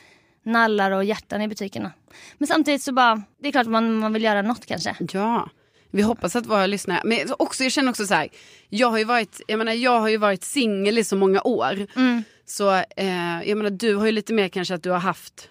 nallar 0.44 0.90
och 0.90 1.04
hjärtan 1.04 1.42
i 1.42 1.48
butikerna. 1.48 1.92
Men 2.38 2.46
samtidigt 2.46 2.82
så 2.82 2.92
bara, 2.92 3.22
det 3.42 3.48
är 3.48 3.52
klart 3.52 3.66
man, 3.66 3.98
man 3.98 4.12
vill 4.12 4.22
göra 4.24 4.42
något 4.42 4.66
kanske. 4.66 4.96
Ja, 5.12 5.50
vi 5.90 6.02
hoppas 6.02 6.36
att 6.36 6.46
våra 6.46 6.66
lyssnare... 6.66 7.00
Men 7.04 7.18
också, 7.38 7.62
jag 7.62 7.72
känner 7.72 7.90
också 7.90 8.06
så 8.06 8.14
här, 8.14 8.28
jag 8.68 8.90
har 8.90 8.98
ju 8.98 9.04
varit, 9.04 9.40
jag 9.48 9.58
menar, 9.58 9.72
jag 9.72 10.00
har 10.00 10.08
ju 10.08 10.16
varit 10.16 10.44
singel 10.44 10.98
i 10.98 11.04
så 11.04 11.16
många 11.16 11.42
år. 11.42 11.86
Mm. 11.96 12.22
Så 12.44 12.74
eh, 12.96 13.42
jag 13.48 13.58
menar, 13.58 13.70
du 13.70 13.94
har 13.94 14.06
ju 14.06 14.12
lite 14.12 14.32
mer 14.32 14.48
kanske 14.48 14.74
att 14.74 14.82
du 14.82 14.90
har 14.90 14.98
haft... 14.98 15.48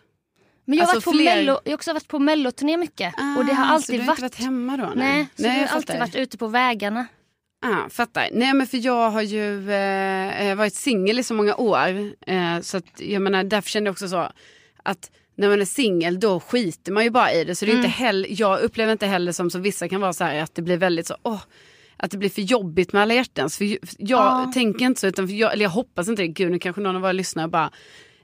Men 0.65 0.77
jag 0.77 0.85
har, 0.85 0.95
Alltså 0.95 1.09
varit 1.11 1.17
på 1.17 1.23
fler- 1.23 1.35
mello, 1.35 1.59
jag 1.63 1.71
har 1.71 1.75
också 1.75 1.93
varit 1.93 2.07
på 2.07 2.19
melloturné 2.19 2.77
mycket. 2.77 3.13
och 3.37 3.45
det 3.45 3.53
har 3.53 3.63
Ah, 3.65 3.67
så 3.67 3.73
alltid 3.73 3.95
du 3.95 3.99
har 3.99 4.07
varit... 4.07 4.17
inte 4.19 4.21
varit 4.21 4.35
hemma 4.45 4.77
då? 4.77 4.91
Nej, 4.95 5.27
så 5.35 5.41
nej 5.43 5.51
jag 5.51 5.63
jag 5.63 5.67
har 5.67 5.75
alltid 5.75 5.99
varit 5.99 6.15
ute 6.15 6.37
på 6.37 6.47
vägarna. 6.47 7.07
Ah, 7.65 7.89
fattar. 7.89 8.29
Nej 8.33 8.53
men 8.53 8.67
för 8.67 8.77
jag 8.85 9.09
har 9.11 9.21
ju 9.21 9.71
eh, 9.71 10.55
varit 10.55 10.73
singel 10.75 11.19
i 11.19 11.23
så 11.23 11.33
många 11.33 11.55
år. 11.55 12.11
Eh, 12.27 12.59
så 12.61 12.77
att 12.77 12.85
jag 13.01 13.21
menar 13.21 13.43
därför 13.43 13.69
kände 13.69 13.87
jag 13.87 13.91
också 13.91 14.07
så 14.07 14.31
att 14.83 15.11
när 15.37 15.49
man 15.49 15.61
är 15.61 15.65
singel 15.65 16.19
då 16.19 16.39
skiter 16.39 16.91
man 16.91 17.03
ju 17.03 17.09
bara 17.09 17.33
i 17.33 17.43
det. 17.43 17.55
Så 17.55 17.65
det 17.65 17.71
är 17.71 17.73
Mm. 17.73 17.85
inte 17.85 17.97
heller, 17.97 18.29
jag 18.31 18.59
upplever 18.61 18.91
inte 18.91 19.05
heller 19.07 19.31
som, 19.31 19.49
som 19.49 19.61
vissa 19.61 19.87
kan 19.89 20.01
vara 20.01 20.13
så 20.13 20.23
här 20.23 20.41
att 20.43 20.55
det 20.55 20.61
blir 20.61 20.77
väldigt 20.77 21.07
så, 21.07 21.15
åh, 21.23 21.41
att 21.97 22.11
det 22.11 22.17
blir 22.17 22.29
för 22.29 22.41
jobbigt 22.41 22.93
med 22.93 23.01
alla 23.01 23.13
hjärtans. 23.13 23.57
För 23.57 23.65
jag 23.65 23.77
Ja. 23.97 24.51
tänker 24.53 24.85
inte 24.85 25.01
så, 25.01 25.07
utan 25.07 25.37
jag, 25.37 25.53
eller 25.53 25.63
jag 25.65 25.69
hoppas 25.69 26.07
inte 26.07 26.21
det. 26.21 26.27
Gud 26.27 26.51
nu 26.51 26.59
kanske 26.59 26.81
någon 26.81 26.95
av 26.95 27.01
våra 27.01 27.11
lyssnare 27.11 27.47
bara, 27.47 27.71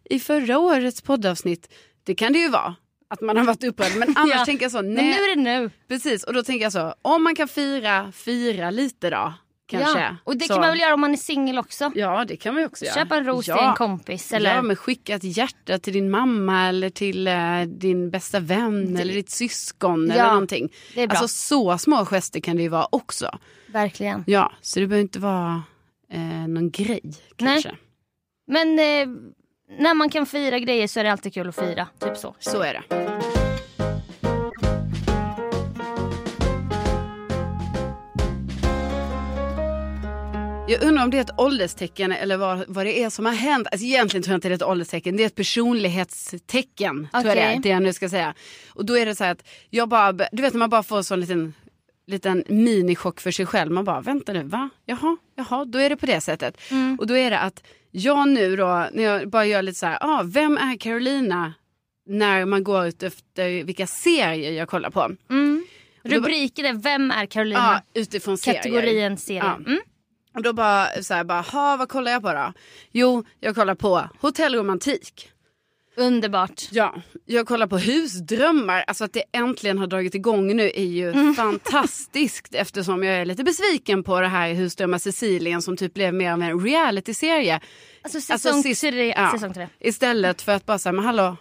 i 0.10 0.19
förra 0.19 0.60
årets 0.60 1.01
poddavsnitt, 1.01 1.73
det 2.03 2.15
kan 2.15 2.33
det 2.33 2.39
ju 2.39 2.49
vara. 2.49 2.75
Att 3.07 3.21
man 3.21 3.37
har 3.37 3.43
varit 3.43 3.63
upprörd. 3.63 3.91
Men 3.97 4.07
annars 4.15 4.35
Ja. 4.35 4.45
tänker 4.45 4.65
jag 4.65 4.71
så, 4.71 4.81
nej. 4.81 4.95
Men 4.95 5.05
nu 5.05 5.11
är 5.11 5.35
det 5.35 5.41
nu. 5.41 5.69
Precis, 5.87 6.23
och 6.23 6.33
då 6.33 6.43
tänker 6.43 6.63
jag 6.65 6.71
så, 6.71 6.93
om 7.01 7.23
man 7.23 7.35
kan 7.35 7.47
fira, 7.47 8.11
fira 8.11 8.71
lite 8.71 9.09
då. 9.09 9.33
Kanske. 9.71 9.99
Ja. 9.99 10.15
Och 10.23 10.37
det 10.37 10.45
så. 10.45 10.53
kan 10.53 10.61
man 10.61 10.69
väl 10.69 10.79
göra 10.79 10.93
om 10.93 11.01
man 11.01 11.11
är 11.13 11.17
singel 11.17 11.57
också. 11.57 11.91
Ja, 11.95 12.25
det 12.25 12.35
kan 12.37 12.53
man 12.55 12.65
också 12.65 12.85
göra. 12.85 12.95
Köpa 12.95 13.17
en 13.17 13.25
ros 13.25 13.47
ja. 13.47 13.57
till 13.57 13.65
en 13.65 13.73
kompis. 13.75 14.33
Eller... 14.33 14.55
Ja, 14.55 14.61
men 14.61 14.75
skicka 14.75 15.15
ett 15.15 15.23
hjärta 15.37 15.79
till 15.79 15.93
din 15.93 16.09
mamma 16.11 16.67
eller 16.67 16.89
till 16.89 17.27
eh, 17.27 17.61
din 17.61 18.09
bästa 18.09 18.39
vän 18.39 18.97
eller 18.97 19.13
ditt 19.13 19.29
syskon 19.29 20.07
Ja, 20.07 20.13
eller 20.13 20.27
någonting. 20.27 20.69
det 20.95 21.01
är 21.01 21.07
bra. 21.07 21.17
Alltså 21.17 21.47
så 21.47 21.77
små 21.77 22.05
gester 22.05 22.39
kan 22.39 22.55
det 22.55 22.61
ju 22.61 22.69
vara 22.69 22.87
också. 22.91 23.37
Verkligen. 23.67 24.23
Ja, 24.27 24.51
så 24.61 24.79
det 24.79 24.87
behöver 24.87 25.01
inte 25.01 25.19
vara 25.19 25.63
eh, 26.11 26.47
någon 26.47 26.71
grej 26.71 27.01
kanske. 27.35 27.75
Men 28.47 28.79
eh, 28.79 29.07
när 29.77 29.93
man 29.93 30.10
kan 30.10 30.25
fira 30.25 30.60
grejer 30.60 30.88
så 30.88 30.99
är 30.99 31.03
det 31.03 31.12
alltid 31.12 31.34
kul 31.34 31.49
att 31.49 31.55
fira. 31.55 31.88
Typ 31.99 32.17
så. 32.17 32.36
Så 32.39 32.62
är 32.62 32.73
det. 32.73 32.84
Jag 40.67 40.84
undrar 40.84 41.03
om 41.03 41.10
det 41.10 41.17
är 41.17 41.21
ett 41.21 41.39
ålderstecken 41.39 42.12
eller 42.12 42.38
vad, 42.38 42.63
vad 42.67 42.86
det 42.86 43.03
är 43.03 43.10
som 43.10 43.25
har 43.25 43.34
hänt. 43.34 43.67
Alltså 43.71 43.86
egentligen 43.86 44.23
tror 44.23 44.34
jag 44.34 44.38
inte 44.38 44.49
det 44.49 44.53
är 44.53 44.55
ett 44.55 44.63
ålderstecken. 44.63 45.17
Det 45.17 45.23
är 45.23 45.27
ett 45.27 45.36
personlighetstecken. 45.36 47.07
Tror 47.12 47.25
jag 47.25 47.38
det, 47.38 47.41
är, 47.41 47.60
det 47.60 47.69
jag 47.69 47.84
nu 47.84 47.93
ska 47.93 48.10
säga. 48.10 48.34
Och 48.69 48.86
då 48.86 48.97
är 48.97 49.05
det 49.05 49.15
så 49.15 49.23
här 49.23 49.31
att 49.31 49.47
jag 49.69 49.89
bara, 49.89 50.12
du 50.12 50.41
vet 50.41 50.53
när 50.53 50.60
man 50.60 50.69
bara 50.69 50.84
får 50.84 50.97
en 50.97 51.03
sån 51.03 51.19
liten 51.19 51.53
liten 52.07 52.43
minichock 52.47 53.19
för 53.19 53.31
sig 53.31 53.45
själv. 53.45 53.71
Man 53.71 53.86
bara, 53.86 54.01
vänta 54.01 54.34
nu, 54.34 54.43
va? 54.43 54.69
Jaha, 54.86 55.17
jaha, 55.36 55.65
då 55.65 55.79
är 55.79 55.89
det 55.89 55.95
på 55.95 56.05
det 56.05 56.21
sättet. 56.21 56.57
Och 56.99 57.07
då 57.07 57.17
är 57.17 57.29
det 57.29 57.39
att 57.39 57.63
jag 57.91 58.27
nu 58.27 58.56
då, 58.56 58.89
när 58.91 59.04
jag 59.04 59.30
bara 59.30 59.45
gör 59.45 59.62
lite 59.62 59.80
så 59.80 59.86
här, 59.86 59.97
ah, 60.01 60.23
vem 60.23 60.58
är 60.58 60.77
Carolina? 60.77 61.54
När 62.06 62.45
man 62.45 62.63
går 62.63 62.86
ut 62.86 63.04
efter 63.04 63.63
vilka 63.63 63.88
serier 63.88 64.51
jag 64.51 64.69
kollar 64.69 64.89
på. 64.89 65.12
Mm. 65.30 65.65
Rubriken 66.04 66.65
är 66.65 66.73
Vem 66.73 67.12
är 67.12 67.25
Carolina? 67.25 67.82
Ja, 67.93 68.01
utifrån 68.01 68.38
serier. 68.38 68.58
Kategorien 68.58 69.17
serie. 69.17 69.43
Ja. 69.43 69.56
Mm. 69.56 69.80
Och 70.36 70.43
då 70.43 70.54
bara 70.54 70.88
så 71.01 71.13
här, 71.13 71.23
bara, 71.23 71.41
ha, 71.41 71.77
vad 71.77 71.89
kollar 71.89 72.12
jag 72.12 72.21
på 72.21 72.34
då? 72.34 72.54
Jo, 72.91 73.23
jag 73.39 73.56
kollar 73.56 73.75
på 73.75 74.10
hotellromantik. 74.19 75.32
Underbart. 75.95 76.67
Ja, 76.71 76.95
jag 77.25 77.47
kollar 77.47 77.67
på 77.67 77.77
husdrömmar. 77.77 78.84
Alltså 78.88 79.04
att 79.04 79.13
det 79.13 79.23
äntligen 79.32 79.77
har 79.77 79.88
dragit 79.88 80.15
igång 80.15 80.56
nu 80.56 80.71
är 80.75 80.84
ju 80.86 81.12
Mm. 81.12 81.36
fantastiskt 81.36 82.56
eftersom 82.56 83.04
jag 83.04 83.15
är 83.15 83.25
lite 83.25 83.43
besviken 83.43 84.04
på 84.04 84.19
det 84.21 84.27
här 84.27 84.54
Husdrömmar 84.54 84.97
Sicilien 84.97 85.62
som 85.62 85.77
typ 85.77 85.93
blev 85.93 86.13
mer 86.13 86.32
av 86.32 86.41
en 86.41 86.60
reality-serie. 86.65 87.60
Alltså 88.01 88.21
säsong 88.21 88.63
sist- 88.63 88.82
tre. 88.82 89.13
ja. 89.17 89.32
Säsong 89.34 89.54
tre. 89.54 89.67
Istället 89.80 90.41
för 90.41 90.51
att 90.51 90.65
bara 90.65 90.80
säga, 90.80 90.93
men 90.93 91.06
hallå, 91.06 91.38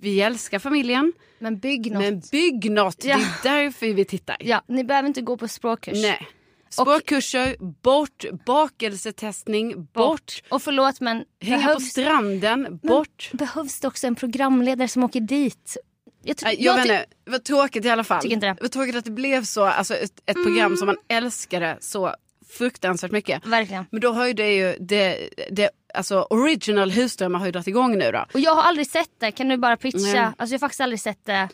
vi 0.00 0.20
älskar 0.20 0.58
familjen, 0.58 1.12
Men 1.38 1.58
bygg 1.58 1.92
något. 1.92 2.02
men 2.02 2.22
bygg 2.32 2.70
något. 2.70 3.04
Ja. 3.04 3.16
Det 3.42 3.48
är 3.48 3.62
därför 3.62 3.86
vi 3.86 4.04
tittar. 4.04 4.36
Ja, 4.40 4.62
ni 4.68 4.84
behöver 4.84 5.06
inte 5.08 5.20
gå 5.20 5.36
på 5.36 5.48
språkkurs. 5.48 6.02
Nej. 6.02 6.26
Språkkurser, 6.70 7.56
bort. 7.82 8.24
Bakelsetestning, 8.46 9.84
bort. 9.84 10.42
Och 10.48 10.62
förlåt 10.62 11.00
men 11.00 11.24
Hänga 11.40 11.56
på 11.58 11.66
behövs, 11.66 11.88
stranden, 11.90 12.80
bort. 12.82 13.30
behövs 13.32 13.80
det 13.80 13.88
också 13.88 14.06
en 14.06 14.14
programledare 14.14 14.88
som 14.88 15.04
åker 15.04 15.20
dit? 15.20 15.76
Jag, 16.22 16.36
Jag, 16.42 16.54
jag 16.60 16.74
vet 16.74 16.84
inte, 16.84 17.06
det 17.24 17.30
var 17.30 17.38
tråkigt 17.38 17.84
i 17.84 17.90
alla 17.90 18.04
fall. 18.04 18.22
Tycker 18.22 18.34
inte 18.34 18.46
det. 18.46 18.56
var 18.60 18.68
tråkigt 18.68 18.96
att 18.96 19.04
det 19.04 19.10
blev 19.10 19.44
så, 19.44 19.64
alltså 19.64 19.94
ett, 19.94 20.22
ett 20.26 20.36
program 20.44 20.76
som 20.76 20.86
man 20.86 20.96
älskade 21.08 21.76
så 21.80 22.14
fruktansvärt 22.58 23.10
mycket. 23.10 23.46
Verkligen. 23.46 23.84
Men 23.90 24.00
då 24.00 24.12
har 24.12 24.26
ju 24.26 24.32
det 24.32 24.54
ju, 24.54 24.76
det, 24.80 25.28
det, 25.50 25.70
alltså 25.94 26.26
original 26.30 26.90
husdrömmar 26.90 27.38
har 27.38 27.46
ju 27.46 27.52
dragit 27.52 27.66
igång 27.68 27.98
nu 27.98 28.10
då. 28.12 28.26
Och 28.34 28.40
jag 28.40 28.54
har 28.54 28.62
aldrig 28.62 28.86
sett 28.86 29.10
det, 29.20 29.30
kan 29.32 29.48
du 29.48 29.56
bara 29.56 29.76
pitcha? 29.76 29.98
Nej. 29.98 30.18
Alltså 30.18 30.44
jag 30.44 30.50
har 30.52 30.58
faktiskt 30.58 30.80
aldrig 30.80 31.00
sett 31.00 31.24
det. 31.26 31.48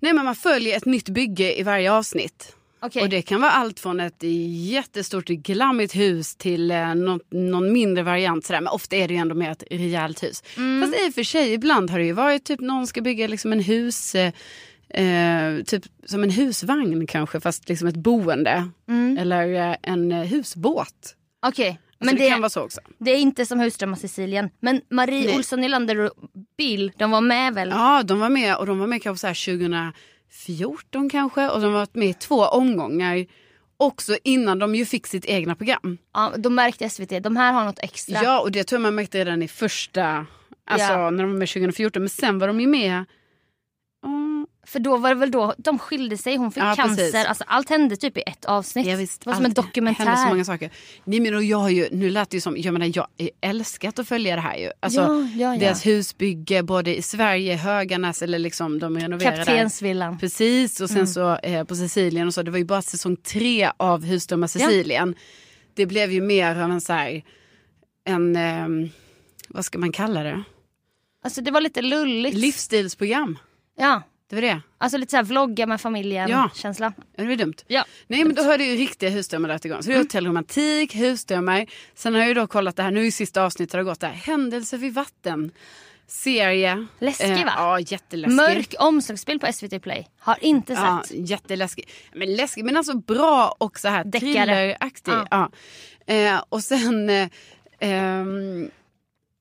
Nej 0.00 0.12
men 0.12 0.24
man 0.24 0.34
följer 0.36 0.76
ett 0.76 0.84
nytt 0.84 1.08
bygge 1.08 1.60
i 1.60 1.62
varje 1.62 1.92
avsnitt. 1.92 2.56
Okej. 2.84 3.02
Och 3.02 3.08
det 3.08 3.22
kan 3.22 3.40
vara 3.40 3.50
allt 3.50 3.80
från 3.80 4.00
ett 4.00 4.22
jättestort 4.70 5.26
glammigt 5.26 5.96
hus 5.96 6.36
till 6.36 6.70
eh, 6.70 6.94
något, 6.94 7.22
någon 7.30 7.72
mindre 7.72 8.02
variant 8.02 8.44
sådär. 8.44 8.60
Men 8.60 8.72
ofta 8.72 8.96
är 8.96 9.08
det 9.08 9.14
ju 9.14 9.20
ändå 9.20 9.34
mer 9.34 9.50
ett 9.50 9.64
rejält 9.70 10.22
hus. 10.22 10.42
Mm. 10.56 10.82
Fast 10.82 11.04
i 11.04 11.08
och 11.10 11.14
för 11.14 11.22
sig 11.22 11.52
ibland 11.52 11.90
har 11.90 11.98
det 11.98 12.04
ju 12.04 12.12
varit 12.12 12.44
typ 12.44 12.60
någon 12.60 12.86
ska 12.86 13.00
bygga 13.00 13.26
liksom 13.26 13.52
en 13.52 13.60
hus, 13.60 14.14
eh, 14.14 14.32
eh, 14.88 15.62
typ 15.62 15.84
som 16.04 16.22
en 16.22 16.30
husvagn 16.30 17.06
kanske 17.06 17.40
fast 17.40 17.68
liksom 17.68 17.88
ett 17.88 17.96
boende. 17.96 18.68
Eller 19.18 19.70
eh, 19.70 19.76
en 19.82 20.12
eh, 20.12 20.18
husbåt. 20.18 21.16
Okej. 21.46 21.68
Alltså 21.68 22.14
Men 22.14 22.14
det, 22.14 22.24
det, 22.24 22.30
kan 22.30 22.40
vara 22.40 22.50
så 22.50 22.62
också. 22.62 22.80
det 22.98 23.10
är 23.10 23.16
inte 23.16 23.46
som 23.46 23.60
Husdrömmar 23.60 23.96
Sicilien. 23.96 24.50
Men 24.60 24.80
Marie 24.90 25.26
Nej. 25.26 25.36
Olsson 25.36 25.60
Nylander 25.60 25.98
och 25.98 26.12
Bill, 26.56 26.92
de 26.96 27.10
var 27.10 27.20
med 27.20 27.54
väl? 27.54 27.68
Ja, 27.68 28.02
de 28.02 28.20
var 28.20 28.28
med 28.28 28.56
och 28.56 28.66
de 28.66 28.78
var 28.78 28.86
med 28.86 29.02
kanske 29.02 29.20
så 29.20 29.26
här 29.26 29.34
2014 30.32 31.10
kanske 31.10 31.48
och 31.48 31.60
de 31.60 31.66
har 31.66 31.72
varit 31.78 31.94
med 31.94 32.08
i 32.08 32.14
två 32.14 32.44
omgångar. 32.44 33.26
Också 33.76 34.16
innan 34.24 34.58
de 34.58 34.74
ju 34.74 34.86
fick 34.86 35.06
sitt 35.06 35.24
egna 35.24 35.54
program. 35.54 35.98
Ja, 36.14 36.32
de 36.36 36.54
märkte 36.54 36.88
SVT, 36.90 37.22
de 37.22 37.36
här 37.36 37.52
har 37.52 37.64
något 37.64 37.78
extra. 37.78 38.22
Ja, 38.22 38.40
och 38.40 38.52
det 38.52 38.64
tror 38.64 38.76
jag 38.76 38.82
man 38.82 38.94
märkte 38.94 39.18
redan 39.18 39.42
i 39.42 39.48
första, 39.48 40.26
alltså 40.66 40.92
Ja. 40.92 41.10
när 41.10 41.22
de 41.24 41.32
var 41.32 41.38
med 41.38 41.48
2014. 41.48 42.02
Men 42.02 42.08
sen 42.08 42.38
var 42.38 42.46
de 42.46 42.60
ju 42.60 42.66
med. 42.66 43.04
Mm, 44.04 44.46
För 44.66 44.80
då 44.80 44.96
var 44.96 45.08
det 45.08 45.14
väl 45.14 45.30
då 45.30 45.54
de 45.58 45.78
skilde 45.78 46.16
sig, 46.16 46.36
hon 46.36 46.52
fick 46.52 46.62
Ja, 46.62 46.74
cancer. 46.76 46.96
precis. 46.96 47.26
Alltså, 47.26 47.44
allt 47.46 47.70
hände 47.70 47.96
typ 47.96 48.18
i 48.18 48.22
ett 48.26 48.44
avsnitt. 48.44 48.86
ja, 48.86 48.96
visst, 48.96 49.20
det 49.20 49.26
var 49.26 49.34
som 49.34 49.44
en 49.44 49.50
allt- 49.50 49.56
hände 49.58 49.68
dokumentär. 49.68 50.16
så 50.16 50.28
många 50.28 50.44
saker. 50.44 50.70
Nej, 51.04 51.20
men 51.20 51.46
jag 51.48 51.58
har 51.58 51.68
ju, 51.70 51.88
nu 51.92 52.10
lät 52.10 52.30
det 52.30 52.36
ju 52.36 52.40
som, 52.40 52.56
jag 52.58 52.72
menar 52.72 52.92
jag 52.94 53.06
har 53.18 53.30
älskat 53.40 53.98
att 53.98 54.08
följa 54.08 54.34
det 54.36 54.40
här 54.42 54.56
ju. 54.56 54.70
Alltså, 54.80 55.00
Ja, 55.00 55.28
ja, 55.36 55.54
ja. 55.54 55.60
Deras 55.60 55.86
husbygge 55.86 56.62
både 56.62 56.96
i 56.96 57.02
Sverige, 57.02 57.56
Höganäs 57.56 58.22
eller 58.22 58.38
liksom 58.38 58.78
de 58.78 58.98
renoverade. 58.98 59.36
Kaptensvillan. 59.36 60.18
Precis 60.18 60.80
och 60.80 60.88
sen 60.88 60.96
Mm. 60.96 61.06
så 61.06 61.36
eh, 61.36 61.64
på 61.64 61.74
Sicilien 61.76 62.26
och 62.26 62.34
så. 62.34 62.42
Det 62.42 62.50
var 62.50 62.58
ju 62.58 62.64
bara 62.64 62.82
säsong 62.82 63.16
tre 63.16 63.70
av 63.76 64.04
Husdrömmar 64.04 64.46
Sicilien. 64.46 65.14
Det 65.74 65.86
blev 65.86 66.12
ju 66.12 66.20
mer 66.20 66.56
av 66.60 66.70
en 66.70 66.80
så 66.80 66.92
här, 66.92 67.22
en, 68.04 68.36
ehm, 68.36 68.88
vad 69.48 69.64
ska 69.64 69.78
man 69.78 69.92
kalla 69.92 70.22
det? 70.22 70.42
Alltså 71.24 71.40
det 71.40 71.50
var 71.50 71.60
lite 71.60 71.82
lulligt. 71.82 72.36
Livsstilsprogram. 72.36 73.38
Ja, 73.76 74.02
Det 74.28 74.36
var 74.36 74.42
det. 74.42 74.60
alltså 74.78 74.98
lite 74.98 75.10
såhär 75.10 75.24
vlogga 75.24 75.66
med 75.66 75.80
familjen 75.80 76.28
Ja. 76.28 76.50
Det 77.16 77.24
var 77.26 77.36
dumt. 77.36 77.54
Ja. 77.66 77.84
Nej 78.06 78.24
men 78.24 78.34
då 78.34 78.42
har 78.42 78.58
det 78.58 78.64
ju 78.64 78.76
riktiga 78.76 79.10
husdrömmar 79.10 79.48
dragit 79.48 79.64
igång. 79.64 79.82
Så 79.82 79.88
det 79.88 79.94
är 79.94 79.98
hotellromantik, 79.98 80.94
husdrömmar. 80.94 81.66
Sen 81.94 82.12
har 82.14 82.20
jag 82.20 82.28
ju 82.28 82.34
då 82.34 82.46
kollat 82.46 82.76
det 82.76 82.82
här, 82.82 82.90
nu 82.90 83.04
ju 83.04 83.10
sista 83.10 83.42
avsnittet 83.42 83.72
har 83.72 83.82
gått 83.82 84.00
där. 84.00 84.08
Händelser 84.08 84.78
vid 84.78 84.94
vatten. 84.94 85.50
Serie. 86.06 86.86
Läskig, 86.98 87.44
va? 87.44 87.52
Ja 87.56 87.80
jätteläskig. 87.80 88.36
Mörk 88.36 88.74
omslagsbild 88.78 89.40
på 89.40 89.52
SVT 89.52 89.82
Play. 89.82 90.08
Har 90.18 90.36
inte 90.44 90.76
sett. 90.76 90.84
Ja, 90.84 91.02
jätteläskig. 91.10 91.88
Men 92.12 92.34
läskig 92.36 92.64
men 92.64 92.76
alltså 92.76 92.96
bra 92.96 93.56
och 93.58 93.78
så 93.78 93.88
här 93.88 94.10
thrilleraktig. 94.20 95.12
Ja. 95.12 95.26
Ja. 95.30 95.50
Eh, 96.14 96.42
och 96.48 96.64
sen, 96.64 97.10
eh, 97.10 97.28
ehm, 97.80 98.70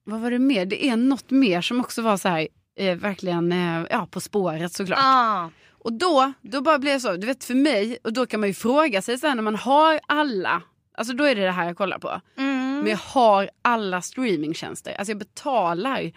vad 0.03 0.19
var 0.19 0.31
det 0.31 0.39
mer? 0.39 0.65
Det 0.65 0.85
är 0.85 0.95
något 0.95 1.29
mer 1.31 1.61
som 1.61 1.79
också 1.79 2.01
var 2.01 2.17
så 2.17 2.29
här, 2.29 2.47
eh, 2.81 2.95
verkligen 2.95 3.51
eh, 3.51 3.85
ja, 3.89 4.07
På 4.11 4.19
spåret 4.19 4.73
såklart. 4.73 4.99
Ah. 5.01 5.49
Och 5.83 5.93
då, 5.93 6.33
då 6.41 6.61
bara 6.61 6.79
blev 6.79 6.93
det 6.93 6.99
så, 6.99 7.15
du 7.15 7.27
vet 7.27 7.43
för 7.43 7.55
mig, 7.55 7.97
och 8.03 8.13
då 8.13 8.25
kan 8.25 8.39
man 8.39 8.49
ju 8.49 8.53
fråga 8.53 9.01
sig 9.01 9.17
sen 9.17 9.37
när 9.37 9.43
man 9.43 9.55
har 9.55 9.99
alla, 10.07 10.61
alltså 10.97 11.13
då 11.13 11.23
är 11.23 11.35
det 11.35 11.41
det 11.41 11.51
här 11.51 11.65
jag 11.65 11.77
kollar 11.77 11.99
på. 11.99 12.21
Mm. 12.37 12.77
Men 12.79 12.87
jag 12.87 12.97
har 12.97 13.49
alla 13.61 14.01
streamingtjänster, 14.01 14.95
alltså 14.97 15.11
jag 15.11 15.19
betalar 15.19 16.11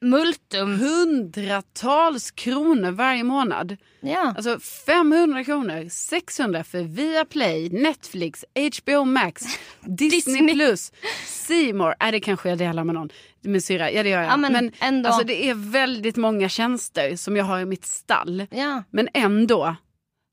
multum. 0.00 0.78
hundratals 0.80 2.30
kronor 2.30 2.90
varje 2.90 3.24
månad. 3.24 3.76
Ja. 4.00 4.34
Alltså 4.36 4.58
500 4.86 5.44
kronor, 5.44 5.88
600 5.88 6.64
för 6.64 6.82
Viaplay, 6.82 7.68
Netflix, 7.70 8.44
HBO 8.82 9.04
Max, 9.04 9.42
Disney. 9.80 10.54
Plus, 10.54 10.92
More. 11.74 11.94
Nej, 12.00 12.12
det 12.12 12.20
kanske 12.20 12.48
jag 12.48 12.58
delar 12.58 12.84
med 12.84 12.94
någon. 12.94 13.08
Min 13.40 13.62
syrra, 13.62 13.90
ja 13.90 14.02
det 14.02 14.08
gör 14.08 14.22
jag. 14.22 14.32
Ja, 14.32 14.36
men 14.36 14.70
ändå. 14.80 15.08
Alltså, 15.08 15.26
det 15.26 15.48
är 15.48 15.54
väldigt 15.54 16.16
många 16.16 16.48
tjänster 16.48 17.16
som 17.16 17.36
jag 17.36 17.44
har 17.44 17.60
i 17.60 17.64
mitt 17.64 17.84
stall. 17.84 18.46
ja. 18.50 18.82
Men 18.90 19.08
ändå, 19.14 19.76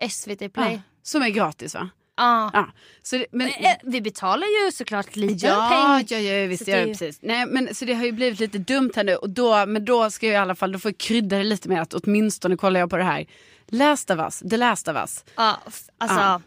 SVT 0.09 0.53
Play. 0.53 0.73
ja, 0.73 0.79
som 1.03 1.21
är 1.21 1.29
gratis 1.29 1.73
va? 1.75 1.89
Ja. 2.19 2.49
Ja. 2.53 2.67
Så 3.03 3.17
det, 3.17 3.25
men, 3.31 3.47
Eh, 3.47 3.53
Vi 3.83 4.01
betalar 4.01 4.47
ju 4.65 4.71
såklart 4.71 5.15
lite 5.15 5.45
Ja, 5.47 5.67
pengar. 5.69 6.23
ja, 6.23 6.31
ja, 6.33 6.47
visst 6.47 6.65
Så 6.65 6.71
det- 6.71 6.85
precis. 6.85 7.19
Nej, 7.21 7.45
men, 7.45 7.75
så 7.75 7.85
det 7.85 7.93
har 7.93 8.05
ju 8.05 8.11
blivit 8.11 8.39
lite 8.39 8.57
dumt 8.57 8.91
här 8.95 9.03
nu. 9.03 9.15
Och 9.15 9.29
då, 9.29 9.65
men 9.65 9.85
då 9.85 10.11
ska 10.11 10.25
jag 10.25 10.33
i 10.33 10.37
alla 10.37 10.55
fall, 10.55 10.71
då 10.71 10.79
får 10.79 10.89
jag 10.91 10.97
krydda 10.97 11.37
det 11.37 11.43
lite 11.43 11.69
med 11.69 11.81
att 11.81 11.93
åtminstone 11.93 12.57
kollar 12.57 12.79
jag 12.79 12.89
på 12.89 12.97
det 12.97 13.03
här. 13.03 13.25
Last 13.67 14.09
of 14.11 14.19
us, 14.19 14.39
The 14.49 14.57
Last 14.57 14.87
of 14.87 14.95
us. 14.95 15.23
Ja, 15.35 15.57
alltså, 15.97 16.17
Ja. 16.19 16.41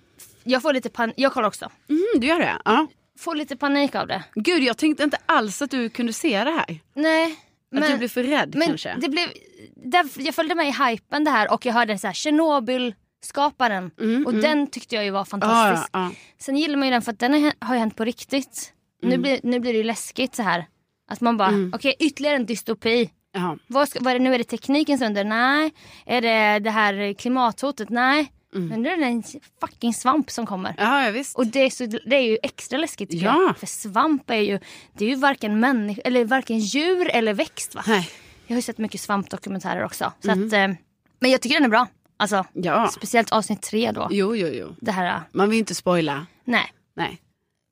Jag 0.44 0.62
får 0.62 0.72
lite 0.72 0.88
panik. 0.90 1.14
Jag 1.18 1.32
kollar 1.32 1.48
också. 1.48 1.70
Mm, 1.90 2.02
du 2.20 2.26
gör 2.26 2.38
det? 2.38 2.56
Ja. 2.64 2.86
Får 3.18 3.34
lite 3.34 3.56
panik 3.56 3.94
av 3.94 4.06
det. 4.06 4.22
Gud, 4.34 4.62
jag 4.62 4.76
tänkte 4.76 5.02
inte 5.04 5.18
alls 5.26 5.62
att 5.62 5.70
du 5.70 5.88
kunde 5.90 6.12
se 6.12 6.44
det 6.44 6.50
här. 6.50 6.78
Nej. 6.94 7.36
Att 7.76 7.88
du 7.88 7.96
blev 7.98 8.08
för 8.08 8.22
rädd 8.22 8.54
men 8.54 8.68
kanske. 8.68 8.96
Det 8.98 9.08
blev, 9.08 9.28
där, 9.76 10.08
jag 10.16 10.34
följde 10.34 10.54
med 10.54 10.68
i 10.68 10.72
hypen 10.90 11.24
det 11.24 11.30
här 11.30 11.52
och 11.52 11.66
jag 11.66 11.72
hörde 11.72 11.98
så 11.98 12.06
här 12.06 12.14
Tjernobyl-skaparen. 13.26 13.90
och 14.26 14.34
den 14.34 14.66
tyckte 14.66 14.94
jag 14.94 15.04
ju 15.04 15.10
var 15.10 15.20
ja, 15.20 15.24
fantastisk. 15.24 15.88
ja, 15.92 16.00
ja. 16.08 16.10
Sen 16.38 16.56
gillar 16.56 16.76
man 16.76 16.88
ju 16.88 16.92
den 16.92 17.02
för 17.02 17.12
att 17.12 17.18
den 17.18 17.52
har, 17.60 17.74
ju 17.74 17.78
hänt 17.80 17.96
på 17.96 18.04
riktigt. 18.04 18.72
Nu, 19.02 19.18
blir, 19.18 19.40
nu 19.42 19.60
blir 19.60 19.72
det 19.72 19.76
ju 19.78 19.84
läskigt 19.84 20.34
så 20.34 20.42
här. 20.42 20.66
Att 21.10 21.20
man 21.20 21.36
bara, 21.36 21.52
okej 21.72 21.94
ytterligare 21.98 22.36
en 22.36 22.46
dystopi. 22.46 23.10
ja. 23.32 23.56
Vad, 23.66 23.88
ska, 23.88 23.98
vad 24.02 24.14
är 24.14 24.18
det 24.18 24.24
nu? 24.24 24.34
Är 24.34 24.38
det 24.38 24.44
teknikens 24.44 25.02
under? 25.02 25.24
Nej. 25.24 25.70
Är 26.06 26.20
det 26.20 26.58
det 26.58 26.70
här 26.70 27.12
klimathotet? 27.14 27.88
Nej. 27.90 28.32
Men 28.54 28.82
nu 28.82 28.88
är 28.88 28.96
det 28.96 29.04
en 29.04 29.22
fucking 29.60 29.94
svamp 29.94 30.30
som 30.30 30.46
kommer. 30.46 30.74
ja, 30.78 31.04
ja 31.04 31.10
visst. 31.10 31.36
Och 31.38 31.46
det 31.46 31.60
är, 31.60 31.70
så, 31.70 31.86
det 31.86 32.16
är 32.16 32.20
ju 32.20 32.38
extra 32.42 32.78
läskigt 32.78 33.10
tycker 33.10 33.26
Ja. 33.26 33.42
jag. 33.46 33.56
För 33.56 33.66
svamp 33.66 34.30
är 34.30 34.34
ju, 34.36 34.58
det 34.98 35.04
är 35.04 35.08
ju 35.08 35.14
varken, 35.14 35.60
människa, 35.60 36.02
eller 36.04 36.24
varken 36.24 36.58
djur 36.58 37.08
eller 37.10 37.34
växt 37.34 37.74
va? 37.74 37.82
Nej. 37.86 38.10
Jag 38.46 38.54
har 38.54 38.58
ju 38.58 38.62
sett 38.62 38.78
mycket 38.78 39.00
svampdokumentärer 39.00 39.84
också. 39.84 40.12
Så 40.24 40.30
att, 40.30 40.52
eh, 40.52 40.68
men 41.20 41.30
jag 41.30 41.40
tycker 41.40 41.56
den 41.56 41.64
är 41.64 41.68
bra. 41.68 41.86
Alltså, 42.22 42.44
Ja. 42.52 42.88
Speciellt 42.88 43.32
avsnitt 43.32 43.62
tre 43.62 43.92
då. 43.92 44.08
Jo, 44.10 44.36
jo, 44.36 44.46
jo. 44.48 44.74
Det 44.80 44.92
här, 44.92 45.06
eh, 45.06 45.20
Man 45.32 45.50
vill 45.50 45.58
inte 45.58 45.74
spoila. 45.74 46.26
nej. 46.44 46.72
Nej. 46.94 47.18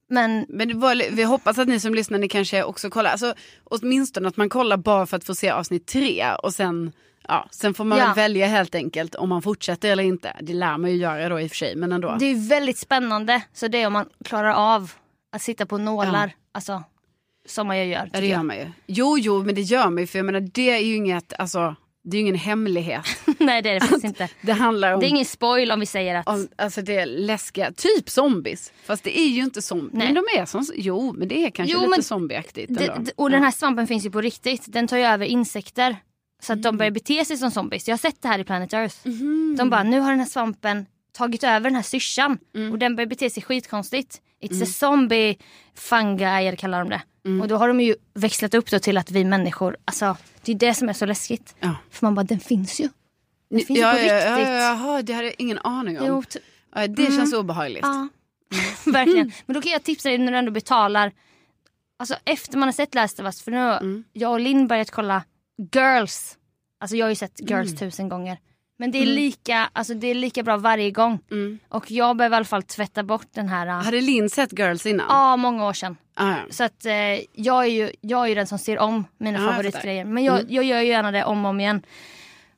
Men 0.08 0.46
Men 0.48 0.80
var, 0.80 1.10
vi 1.16 1.22
hoppas 1.22 1.58
att 1.58 1.68
ni 1.68 1.80
som 1.80 1.94
lyssnar 1.94 2.18
ni 2.18 2.28
kanske 2.28 2.62
också 2.64 2.90
kollar. 2.90 3.10
Alltså, 3.10 3.34
åtminstone 3.64 4.28
att 4.28 4.36
man 4.36 4.48
kollar 4.48 4.76
bara 4.76 5.06
för 5.06 5.16
att 5.16 5.24
få 5.24 5.34
se 5.34 5.50
avsnitt 5.50 5.86
tre. 5.86 6.24
Och 6.42 6.54
sen, 6.54 6.92
ja, 7.28 7.48
sen 7.50 7.74
får 7.74 7.84
man 7.84 7.98
Ja. 7.98 8.04
väl 8.06 8.14
välja 8.14 8.46
helt 8.46 8.74
enkelt 8.74 9.14
om 9.14 9.28
man 9.28 9.42
fortsätter 9.42 9.90
eller 9.92 10.02
inte. 10.04 10.36
Det 10.40 10.52
lär 10.52 10.78
man 10.78 10.90
ju 10.90 10.96
göra 10.96 11.28
då 11.28 11.40
i 11.40 11.46
och 11.46 11.50
för 11.50 11.56
sig. 11.56 11.76
Men 11.76 11.92
ändå. 11.92 12.16
det 12.18 12.24
är 12.26 12.34
ju 12.34 12.48
väldigt 12.48 12.78
spännande. 12.78 13.42
Så 13.52 13.68
det 13.68 13.82
är 13.82 13.86
om 13.86 13.92
man 13.92 14.08
klarar 14.24 14.52
av 14.54 14.92
att 15.32 15.42
sitta 15.42 15.66
på 15.66 15.78
nålar. 15.78 16.32
Alltså, 16.52 16.82
som 17.46 17.66
man 17.66 17.78
ju 17.78 17.84
gör. 17.84 18.10
Ja 18.12 18.20
det 18.20 18.26
gör 18.26 18.42
man 18.42 18.56
ju. 18.56 18.70
Jo 18.86 19.18
jo 19.18 19.44
men 19.44 19.54
det 19.54 19.60
gör 19.62 19.90
man 19.90 19.98
ju 19.98 20.06
för 20.06 20.18
jag 20.18 20.26
menar 20.26 20.40
det 20.40 20.70
är 20.70 20.78
ju 20.78 20.94
inget, 20.96 21.32
alltså 21.38 21.76
det 22.02 22.16
är 22.16 22.20
ju 22.20 22.26
ingen 22.26 22.34
hemlighet. 22.40 23.04
nej 23.38 23.62
det 23.62 23.70
är 23.70 23.74
det 23.74 23.80
faktiskt 23.80 24.04
inte. 24.04 24.28
Det 24.40 24.52
handlar 24.52 24.92
om, 24.94 25.00
Det 25.00 25.06
är 25.06 25.08
ingen 25.08 25.24
spoil 25.24 25.70
om 25.70 25.80
vi 25.80 25.86
säger 25.86 26.14
att... 26.14 26.28
om 26.28 26.48
alltså 26.56 26.82
det 26.82 26.96
är 26.96 27.06
läskiga, 27.06 27.72
typ 27.72 28.08
zombies. 28.10 28.72
Fast 28.84 29.04
det 29.04 29.18
är 29.18 29.28
ju 29.28 29.42
inte 29.42 29.62
zombies. 29.62 29.92
Men 29.92 30.14
de 30.14 30.24
är 30.38 30.44
som, 30.44 30.66
jo 30.74 31.14
men 31.18 31.28
det 31.28 31.44
är 31.46 31.50
kanske 31.50 31.76
Jo, 31.76 31.90
lite 31.90 32.02
zombieaktigt 32.02 32.70
och 33.16 33.30
den 33.30 33.42
här 33.42 33.50
svampen 33.50 33.86
finns 33.86 34.06
ju 34.06 34.10
på 34.10 34.20
riktigt. 34.20 34.64
Den 34.66 34.88
tar 34.88 34.96
ju 34.96 35.04
över 35.04 35.26
insekter. 35.26 35.96
Så 36.42 36.52
att 36.52 36.62
de 36.62 36.76
börjar 36.76 36.90
bete 36.90 37.24
sig 37.24 37.36
som 37.36 37.50
zombies. 37.50 37.88
Jag 37.88 37.92
har 37.92 37.98
sett 37.98 38.22
det 38.22 38.28
här 38.28 38.38
i 38.38 38.44
Planet 38.44 38.72
Earth. 38.72 38.96
De 39.56 39.70
bara, 39.70 39.82
nu 39.82 40.00
har 40.00 40.10
den 40.10 40.20
här 40.20 40.26
svampen 40.26 40.86
tagit 41.12 41.44
över 41.44 41.60
den 41.60 41.74
här 41.74 41.82
syrsan. 41.82 42.38
Och 42.72 42.78
den 42.78 42.96
börjar 42.96 43.08
bete 43.08 43.30
sig 43.30 43.42
skitkonstigt. 43.42 44.20
It's 44.42 44.62
a 44.62 44.66
zombie 44.66 45.36
fungi 45.74 46.56
kallar 46.58 46.78
de 46.78 46.88
det. 46.88 47.02
Och 47.40 47.48
då 47.48 47.56
har 47.56 47.68
de 47.68 47.80
ju 47.80 47.94
växlat 48.14 48.54
upp 48.54 48.70
då 48.70 48.78
till 48.78 48.98
att 48.98 49.11
vi 49.11 49.24
människor, 49.24 49.76
alltså 49.85 50.16
det 50.42 50.52
är 50.52 50.56
det 50.56 50.74
som 50.74 50.88
är 50.88 50.92
så 50.92 51.06
läskigt. 51.06 51.54
Ja. 51.61 51.74
För 51.90 52.06
man 52.06 52.14
bara, 52.14 52.24
den 52.24 52.40
finns 52.40 52.80
ju. 52.80 52.88
Den 53.50 53.61
finns 53.61 53.78
ja, 53.78 53.98
ju 53.98 54.09
på 54.09 54.14
ja, 54.14 54.16
riktigt. 54.16 54.48
ja, 54.48 54.61
jaha, 54.61 55.02
det 55.02 55.12
hade 55.12 55.26
jag 55.26 55.35
ingen 55.38 55.59
aning 55.59 56.00
om. 56.00 56.06
Jo, 56.06 56.22
ty- 56.28 56.40
Ja, 56.74 56.87
det 56.87 57.06
känns 57.06 57.33
obehagligt. 57.33 57.83
Ja, 57.83 58.09
verkligen. 58.92 59.33
Men 59.46 59.54
då 59.54 59.62
kan 59.62 59.72
jag 59.72 59.83
tipsa 59.83 60.09
dig 60.09 60.18
när 60.18 60.33
du 60.33 60.38
ändå 60.38 60.50
betalar. 60.50 61.12
Alltså 61.96 62.14
efter 62.24 62.59
man 62.59 62.68
har 62.68 62.72
sett 62.72 62.94
Last 62.94 63.20
of 63.20 63.24
Us, 63.24 63.42
för 63.42 63.50
nu 63.50 63.59
har 63.59 64.02
jag 64.12 64.33
och 64.33 64.40
Linn 64.40 64.66
börjat 64.66 64.90
kolla 64.90 65.24
Girls. 65.74 66.38
Alltså 66.78 66.96
jag 66.96 67.06
har 67.06 67.11
ju 67.11 67.16
sett 67.16 67.50
Girls 67.50 67.78
tusen 67.78 68.09
gånger. 68.09 68.38
Men 68.80 68.90
det 68.90 68.98
är, 68.98 69.06
lika, 69.06 69.70
alltså 69.72 69.94
det 69.94 70.06
är 70.06 70.14
lika 70.14 70.42
bra 70.42 70.56
varje 70.56 70.90
gång. 70.90 71.18
Och 71.68 71.90
jag 71.90 72.16
behöver 72.16 72.34
i 72.34 72.38
alla 72.38 72.44
fall 72.44 72.62
tvätta 72.62 73.02
bort 73.02 73.26
den 73.34 73.48
här, 73.48 73.66
ja 73.66 73.72
Hade 73.72 74.00
Linn 74.00 74.30
sett 74.30 74.58
Girls 74.58 74.86
innan? 74.86 75.06
ah, 75.10 75.36
många 75.36 75.66
år 75.66 75.72
sedan. 75.72 75.96
Ah, 76.14 76.30
ja. 76.30 76.36
Så 76.50 76.64
att 76.64 76.86
eh, 76.86 76.92
jag, 77.32 77.64
är 77.64 77.68
ju, 77.68 77.90
jag 78.00 78.24
är 78.24 78.28
ju 78.28 78.34
den 78.34 78.46
som 78.46 78.58
ser 78.58 78.78
om 78.78 79.04
mina 79.18 79.38
Ja, 79.38 79.44
jag 79.44 79.52
favoritgrejer. 79.52 80.04
Men 80.04 80.24
jag, 80.24 80.50
jag 80.50 80.64
gör 80.64 80.80
ju 80.80 80.88
gärna 80.88 81.10
det 81.10 81.24
om 81.24 81.44
och 81.44 81.50
om 81.50 81.60
igen. 81.60 81.82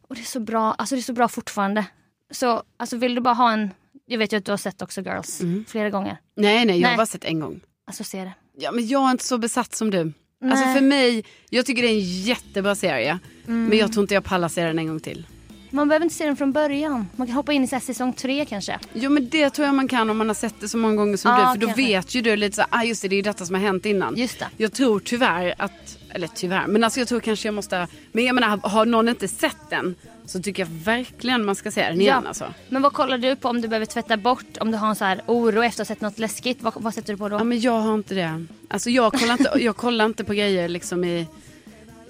Och 0.08 0.14
det 0.14 0.20
är 0.20 0.24
så 0.24 0.40
bra, 0.40 0.72
alltså 0.72 0.94
det 0.94 1.00
är 1.00 1.02
så 1.02 1.12
bra 1.12 1.28
fortfarande. 1.28 1.84
Så 2.30 2.62
alltså 2.76 2.96
vill 2.96 3.14
du 3.14 3.20
bara 3.20 3.34
ha 3.34 3.52
en, 3.52 3.70
jag 4.06 4.18
vet 4.18 4.32
ju 4.32 4.36
att 4.36 4.44
du 4.44 4.52
har 4.52 4.56
sett 4.56 4.82
också 4.82 5.00
Girls 5.00 5.42
flera 5.68 5.90
gånger. 5.90 6.16
Nej 6.36 6.64
nej, 6.64 6.80
jag 6.80 6.88
har 6.88 6.92
Nej. 6.92 6.96
bara 6.96 7.06
sett 7.06 7.24
en 7.24 7.40
gång. 7.40 7.60
Alltså 7.86 8.04
se 8.04 8.24
det. 8.24 8.32
Ja, 8.58 8.72
men 8.72 8.86
jag 8.86 9.06
är 9.06 9.10
inte 9.10 9.24
så 9.24 9.38
besatt 9.38 9.74
som 9.74 9.90
du. 9.90 10.12
Alltså 10.44 10.64
Nej. 10.64 10.74
för 10.74 10.82
mig, 10.84 11.24
jag 11.50 11.66
tycker 11.66 11.82
det 11.82 11.88
är 11.88 11.98
en 11.98 12.22
jättebra 12.22 12.74
serie. 12.74 13.18
Mm. 13.46 13.64
Men 13.64 13.78
jag 13.78 13.92
tror 13.92 14.02
inte 14.02 14.14
jag 14.14 14.24
pallar 14.24 14.48
se 14.48 14.64
den 14.64 14.78
en 14.78 14.86
gång 14.88 15.00
till. 15.00 15.26
Man 15.74 15.88
behöver 15.88 16.04
inte 16.04 16.14
se 16.16 16.26
den 16.26 16.36
från 16.36 16.52
början. 16.52 17.08
Man 17.16 17.26
kan 17.26 17.36
hoppa 17.36 17.52
in 17.52 17.64
i 17.64 17.66
så 17.66 17.74
här 17.76 17.80
säsong 17.80 18.12
tre 18.12 18.44
kanske. 18.44 18.78
Jo 18.92 19.10
men 19.10 19.28
det 19.28 19.50
tror 19.50 19.66
jag 19.66 19.74
man 19.74 19.88
kan 19.88 20.10
om 20.10 20.18
man 20.18 20.28
har 20.28 20.34
sett 20.34 20.54
det 20.60 20.68
så 20.68 20.78
många 20.78 20.94
gånger 20.94 21.16
som 21.16 21.30
Ja, 21.30 21.38
du. 21.38 21.42
För 21.46 21.60
då 21.60 21.66
kanske. 21.66 21.82
vet 21.82 22.14
ju 22.14 22.20
du 22.22 22.36
lite 22.36 22.56
så 22.56 22.64
ah 22.70 22.82
just 22.82 23.02
det, 23.02 23.08
det 23.08 23.14
är 23.14 23.16
ju 23.16 23.22
detta 23.22 23.46
som 23.46 23.54
har 23.54 23.62
hänt 23.62 23.86
innan. 23.86 24.16
Just 24.16 24.38
det. 24.38 24.46
Jag 24.56 24.72
tror 24.72 25.00
tyvärr 25.00 25.54
att, 25.58 25.98
eller 26.10 26.26
tyvärr, 26.26 26.66
men 26.66 26.84
alltså 26.84 27.00
jag 27.00 27.08
tror 27.08 27.20
kanske 27.20 27.48
jag 27.48 27.54
måste, 27.54 27.88
men 28.12 28.24
jag 28.24 28.34
menar 28.34 28.60
har 28.68 28.86
någon 28.86 29.08
inte 29.08 29.28
sett 29.28 29.70
den 29.70 29.94
så 30.26 30.42
tycker 30.42 30.62
jag 30.62 30.68
verkligen 30.84 31.44
man 31.44 31.54
ska 31.54 31.70
se 31.70 31.88
den 31.88 32.00
igen 32.00 32.26
alltså. 32.26 32.44
Men 32.68 32.82
vad 32.82 32.92
kollar 32.92 33.18
du 33.18 33.36
på 33.36 33.48
om 33.48 33.60
du 33.60 33.68
behöver 33.68 33.86
tvätta 33.86 34.16
bort? 34.16 34.56
Om 34.60 34.70
du 34.70 34.76
har 34.78 34.88
en 34.88 34.96
så 34.96 35.04
här 35.04 35.20
oro 35.26 35.62
efter 35.62 35.82
att 35.82 35.88
ha 35.88 35.94
sett 35.94 36.00
något 36.00 36.18
läskigt. 36.18 36.62
Vad, 36.62 36.72
vad 36.76 36.94
sätter 36.94 37.12
du 37.12 37.16
på 37.18 37.28
då? 37.28 37.36
Ja 37.36 37.44
men 37.44 37.60
jag 37.60 37.80
har 37.80 37.94
inte 37.94 38.14
det. 38.14 38.44
Alltså 38.68 38.90
jag 38.90 39.12
kollar 39.12 39.32
inte, 39.32 39.52
jag 39.60 39.76
kollar 39.76 40.04
inte 40.04 40.24
på 40.24 40.32
grejer 40.34 40.68
liksom 40.68 41.04
i... 41.04 41.26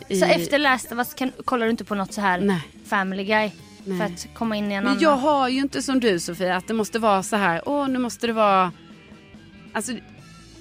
i 0.09 0.21
Så 0.21 0.25
efter 0.27 0.59
Last 0.59 0.93
of 0.93 0.99
Us 0.99 1.15
kan, 1.15 1.33
kollar 1.45 1.67
du 1.67 1.71
inte 1.71 1.85
på 1.85 1.95
något 1.95 2.13
så 2.13 2.21
här 2.21 2.41
Nej. 2.41 2.61
Family 2.87 3.25
Guy? 3.25 3.51
Nej. 3.85 3.99
För 3.99 4.05
att 4.05 4.29
komma 4.35 4.57
in 4.57 4.73
i 4.73 4.75
en 4.75 4.85
Men 4.85 4.91
annan. 4.91 5.03
jag 5.03 5.17
har 5.17 5.49
ju 5.49 5.59
inte 5.61 5.83
som 5.83 6.01
du 6.01 6.21
Sofia, 6.21 6.57
att 6.57 6.69
det 6.69 6.75
måste 6.75 6.99
vara 6.99 7.23
så 7.23 7.37
här, 7.37 7.63
åh 7.69 7.89
nu 7.89 7.99
måste 7.99 8.27
det 8.27 8.33
vara... 8.33 8.73
Alltså, 9.73 9.93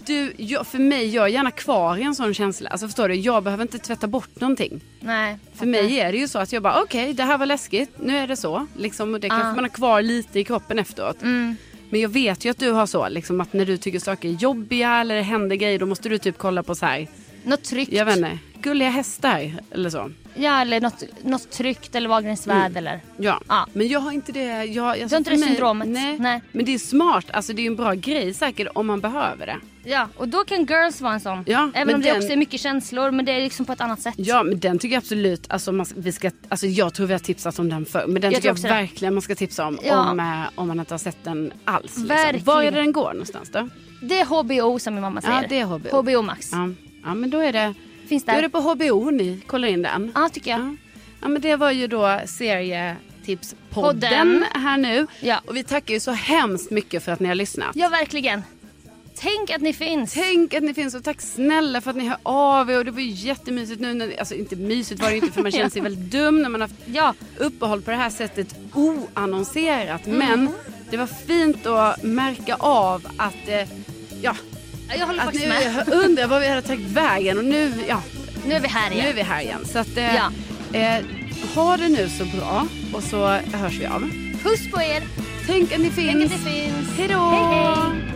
du, 0.06 0.34
jag, 0.38 0.68
för 0.68 0.80
mig, 0.80 1.10
jag 1.16 1.26
är 1.26 1.30
gärna 1.30 1.52
kvar 1.52 1.98
i 1.98 2.04
en 2.04 2.16
sån 2.16 2.34
känsla. 2.34 2.70
Alltså 2.70 2.88
förstår 2.88 3.10
du, 3.10 3.16
jag 3.16 3.44
behöver 3.44 3.62
inte 3.62 3.78
tvätta 3.80 4.08
bort 4.08 4.40
någonting. 4.40 4.82
Nej. 5.00 5.38
För 5.54 5.66
mig 5.66 6.00
är 6.00 6.12
det 6.12 6.18
ju 6.18 6.28
så 6.28 6.40
att 6.40 6.54
jag 6.54 6.64
bara, 6.64 6.82
okej 6.84 7.14
det 7.14 7.24
här 7.24 7.38
var 7.38 7.46
läskigt, 7.46 7.90
nu 8.00 8.18
är 8.18 8.28
det 8.28 8.36
så. 8.36 8.68
Liksom, 8.78 9.14
och 9.14 9.20
det 9.20 9.30
kanske 9.30 9.56
man 9.56 9.64
har 9.64 9.70
kvar 9.70 10.02
lite 10.02 10.40
i 10.40 10.44
kroppen 10.44 10.80
efteråt. 10.80 11.22
Mm. 11.22 11.56
Men 11.90 12.00
jag 12.02 12.10
vet 12.10 12.46
ju 12.46 12.50
att 12.52 12.58
du 12.58 12.72
har 12.72 12.86
så, 12.86 13.10
liksom, 13.10 13.42
att 13.42 13.54
när 13.54 13.66
du 13.66 13.78
tycker 13.78 14.00
saker 14.00 14.30
är 14.30 14.34
jobbiga 14.34 14.98
eller 15.02 15.16
det 15.16 15.22
händer 15.22 15.56
grejer, 15.56 15.80
då 15.80 15.86
måste 15.86 16.10
du 16.10 16.18
typ 16.18 16.38
kolla 16.38 16.64
på 16.64 16.76
så 16.76 16.86
här, 16.86 17.08
Något 17.44 17.64
tryggt. 17.64 17.92
jag 17.94 18.06
vet 18.06 18.16
inte, 18.18 18.40
gulliga 18.62 18.90
hästar 18.90 19.52
eller 19.72 19.90
så. 19.90 20.12
Ja 20.36 20.62
eller 20.62 20.82
något, 20.82 21.04
något 21.24 21.52
tryggt 21.52 21.96
eller 21.96 22.10
Wahlgrens 22.10 22.48
värld 22.48 22.78
eller. 22.78 23.00
Ja, 23.18 23.40
Ja. 23.48 23.68
men 23.74 23.88
jag 23.88 24.00
har 24.00 24.12
inte 24.12 24.32
det. 24.32 24.64
Jag, 24.66 24.86
alltså, 24.88 25.08
Du 25.08 25.14
har 25.16 25.18
inte 25.18 25.30
det 25.32 25.38
syndromet? 25.38 25.88
Nej. 25.88 26.20
Nej. 26.20 26.42
men 26.52 26.66
det 26.66 26.74
är 26.74 26.78
smart. 26.80 27.26
Alltså 27.34 27.54
det 27.54 27.62
är 27.62 27.68
en 27.68 27.76
bra 27.76 27.94
grej 27.94 28.34
säkert 28.34 28.68
om 28.76 28.88
man 28.88 29.00
behöver 29.02 29.46
det. 29.46 29.58
Ja 29.84 30.08
och 30.18 30.28
då 30.28 30.44
kan 30.44 30.66
Girls 30.66 31.02
vara 31.02 31.14
en 31.14 31.20
sån. 31.20 31.44
Ja, 31.48 31.72
Även 31.74 31.96
om 31.96 32.02
det 32.02 32.08
den- 32.10 32.18
också 32.18 32.32
är 32.32 32.38
mycket 32.38 32.62
känslor 32.62 33.12
men 33.12 33.26
det 33.26 33.32
är 33.32 33.40
liksom 33.42 33.66
på 33.66 33.74
ett 33.74 33.82
annat 33.82 34.02
sätt. 34.02 34.14
Ja, 34.18 34.44
men 34.44 34.60
den 34.60 34.80
tycker 34.80 34.94
jag 34.96 35.02
absolut. 35.02 35.46
Alltså, 35.52 35.72
man, 35.72 35.86
vi 35.96 36.12
ska, 36.12 36.32
alltså 36.50 36.68
jag 36.68 36.94
tror 36.94 37.08
vi 37.08 37.14
har 37.14 37.20
tipsat 37.20 37.60
om 37.60 37.70
den 37.70 37.86
förr. 37.86 38.04
Men 38.08 38.22
den 38.22 38.32
Jag 38.32 38.34
tycker 38.36 38.48
jag 38.50 38.54
också 38.54 38.68
det. 38.68 38.74
verkligen 38.74 39.14
man 39.14 39.22
ska 39.22 39.36
tipsa 39.36 39.66
om. 39.68 39.80
Ja. 39.84 40.10
Om, 40.12 40.20
eh, 40.20 40.26
om 40.56 40.68
man 40.68 40.80
inte 40.80 40.94
har 40.94 41.00
sett 41.00 41.24
den 41.24 41.54
alls. 41.66 41.84
Liksom. 41.84 42.08
Verkligen. 42.08 42.46
Var 42.46 42.64
är 42.64 42.72
det 42.72 42.78
den 42.80 42.92
går 42.92 43.12
någonstans 43.14 43.50
då? 43.52 43.70
Det 44.02 44.20
är 44.20 44.26
HBO 44.26 44.80
som 44.80 44.94
min 44.94 45.02
mamma 45.02 45.22
säger. 45.22 45.42
Ja, 45.42 45.48
det 45.50 45.60
är 45.60 45.66
HBO. 45.66 46.02
HBO 46.02 46.22
Max. 46.22 46.50
Ja, 46.52 46.70
ja 47.04 47.14
men 47.14 47.30
då 47.30 47.40
är 47.40 47.54
det, 47.54 47.74
Finns 48.12 48.24
då 48.26 48.32
är 48.32 48.36
där. 48.36 48.42
det 48.42 48.50
på 48.50 48.60
HBO 48.62 49.12
ni 49.12 49.40
kollar 49.48 49.68
in 49.68 49.82
den. 49.82 50.12
Ja 50.16 50.30
tycker 50.34 50.52
jag. 50.52 50.60
Ja. 50.60 50.76
ja, 51.22 51.28
men 51.28 51.42
det 51.42 51.56
var 51.56 51.72
ju 51.72 51.88
då 51.88 52.20
serietipspodden 52.26 53.58
Podden. 53.70 54.46
här 54.54 54.78
nu. 54.78 55.08
Ja. 55.20 55.42
Och 55.46 55.56
vi 55.56 55.64
tackar 55.64 55.94
ju 55.94 56.00
så 56.00 56.12
hemskt 56.12 56.72
mycket 56.72 57.04
för 57.04 57.12
att 57.12 57.20
ni 57.20 57.28
har 57.28 57.36
lyssnat. 57.36 57.72
Ja 57.76 57.90
verkligen. 57.90 58.42
Tänk 59.16 59.50
att 59.50 59.62
ni 59.62 59.74
finns. 59.74 60.14
Tänk 60.14 60.54
att 60.54 60.64
ni 60.64 60.74
finns 60.74 60.96
och 60.96 61.04
tack 61.04 61.22
snälla 61.22 61.82
för 61.82 61.90
att 61.92 61.98
ni 61.98 62.08
hör 62.08 62.18
av 62.24 62.72
er 62.72 62.78
och 62.78 62.86
det 62.86 62.92
var 62.92 63.00
ju 63.02 63.10
jättemysigt 63.10 63.82
nu 63.82 63.94
när, 63.94 64.20
alltså 64.20 64.36
inte 64.36 64.56
mysigt 64.56 65.02
var 65.02 65.10
det 65.10 65.16
inte 65.16 65.32
för 65.32 65.42
man 65.42 65.52
känner 65.58 65.70
sig 65.70 65.82
väldigt 65.82 66.12
dum 66.12 66.42
när 66.42 66.50
man 66.50 66.62
har 66.62 66.68
haft 66.68 66.80
Ja. 66.86 67.14
uppehåll 67.38 67.82
på 67.82 67.92
det 67.92 67.98
här 67.98 68.10
sättet 68.10 68.56
oannonserat. 68.74 70.06
Mm. 70.08 70.18
Men 70.18 70.50
det 70.90 70.98
var 70.98 71.08
fint 71.08 71.66
att 71.66 72.04
märka 72.04 72.56
av 72.56 73.08
att, 73.18 73.48
eh, 73.48 73.68
ja, 74.22 74.36
Jag 75.00 75.08
håller 75.08 75.24
faktiskt 75.24 75.44
ni 75.44 75.50
med. 75.50 75.90
undrar 75.94 76.28
vad 76.28 76.42
vi 76.42 76.48
hade 76.48 76.62
tagit 76.62 76.88
vägen 76.88 77.38
och 77.38 77.46
nu, 77.46 77.74
ja, 77.88 78.02
Nu 78.46 78.54
är 78.56 78.60
vi 78.60 78.68
här 78.68 78.92
igen. 78.92 79.04
Nu 79.04 79.10
är 79.10 79.14
vi 79.16 79.22
här 79.22 79.42
igen. 79.42 79.66
Så 79.66 79.80
att, 79.80 79.98
eh, 79.98 80.16
Ja. 80.16 80.32
eh, 80.80 81.06
ha 81.56 81.78
det 81.78 81.90
nu 81.90 82.10
så 82.10 82.26
bra 82.26 82.68
och 82.94 83.04
så 83.04 83.28
hörs 83.28 83.80
vi 83.80 83.86
av. 83.86 84.10
Puss 84.44 84.72
på 84.72 84.82
er. 84.82 85.04
Tänk 85.48 85.72
att 85.74 85.80
ni 85.80 85.92
Tänk 85.96 86.10
finns. 86.12 86.24
att 86.34 86.44
det 86.46 86.52
finns. 86.52 86.98
Hej 86.98 87.08
då! 87.08 87.30
Hej, 87.30 87.58
hej. 87.58 88.12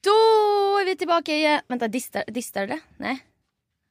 Då 0.00 0.10
är 0.80 0.84
vi 0.86 0.96
tillbaka 0.96 1.32
igen. 1.36 1.60
Vänta, 1.68 1.88
distar, 1.88 2.24
distar 2.26 2.66
det? 2.66 2.80
Nej. 2.96 3.18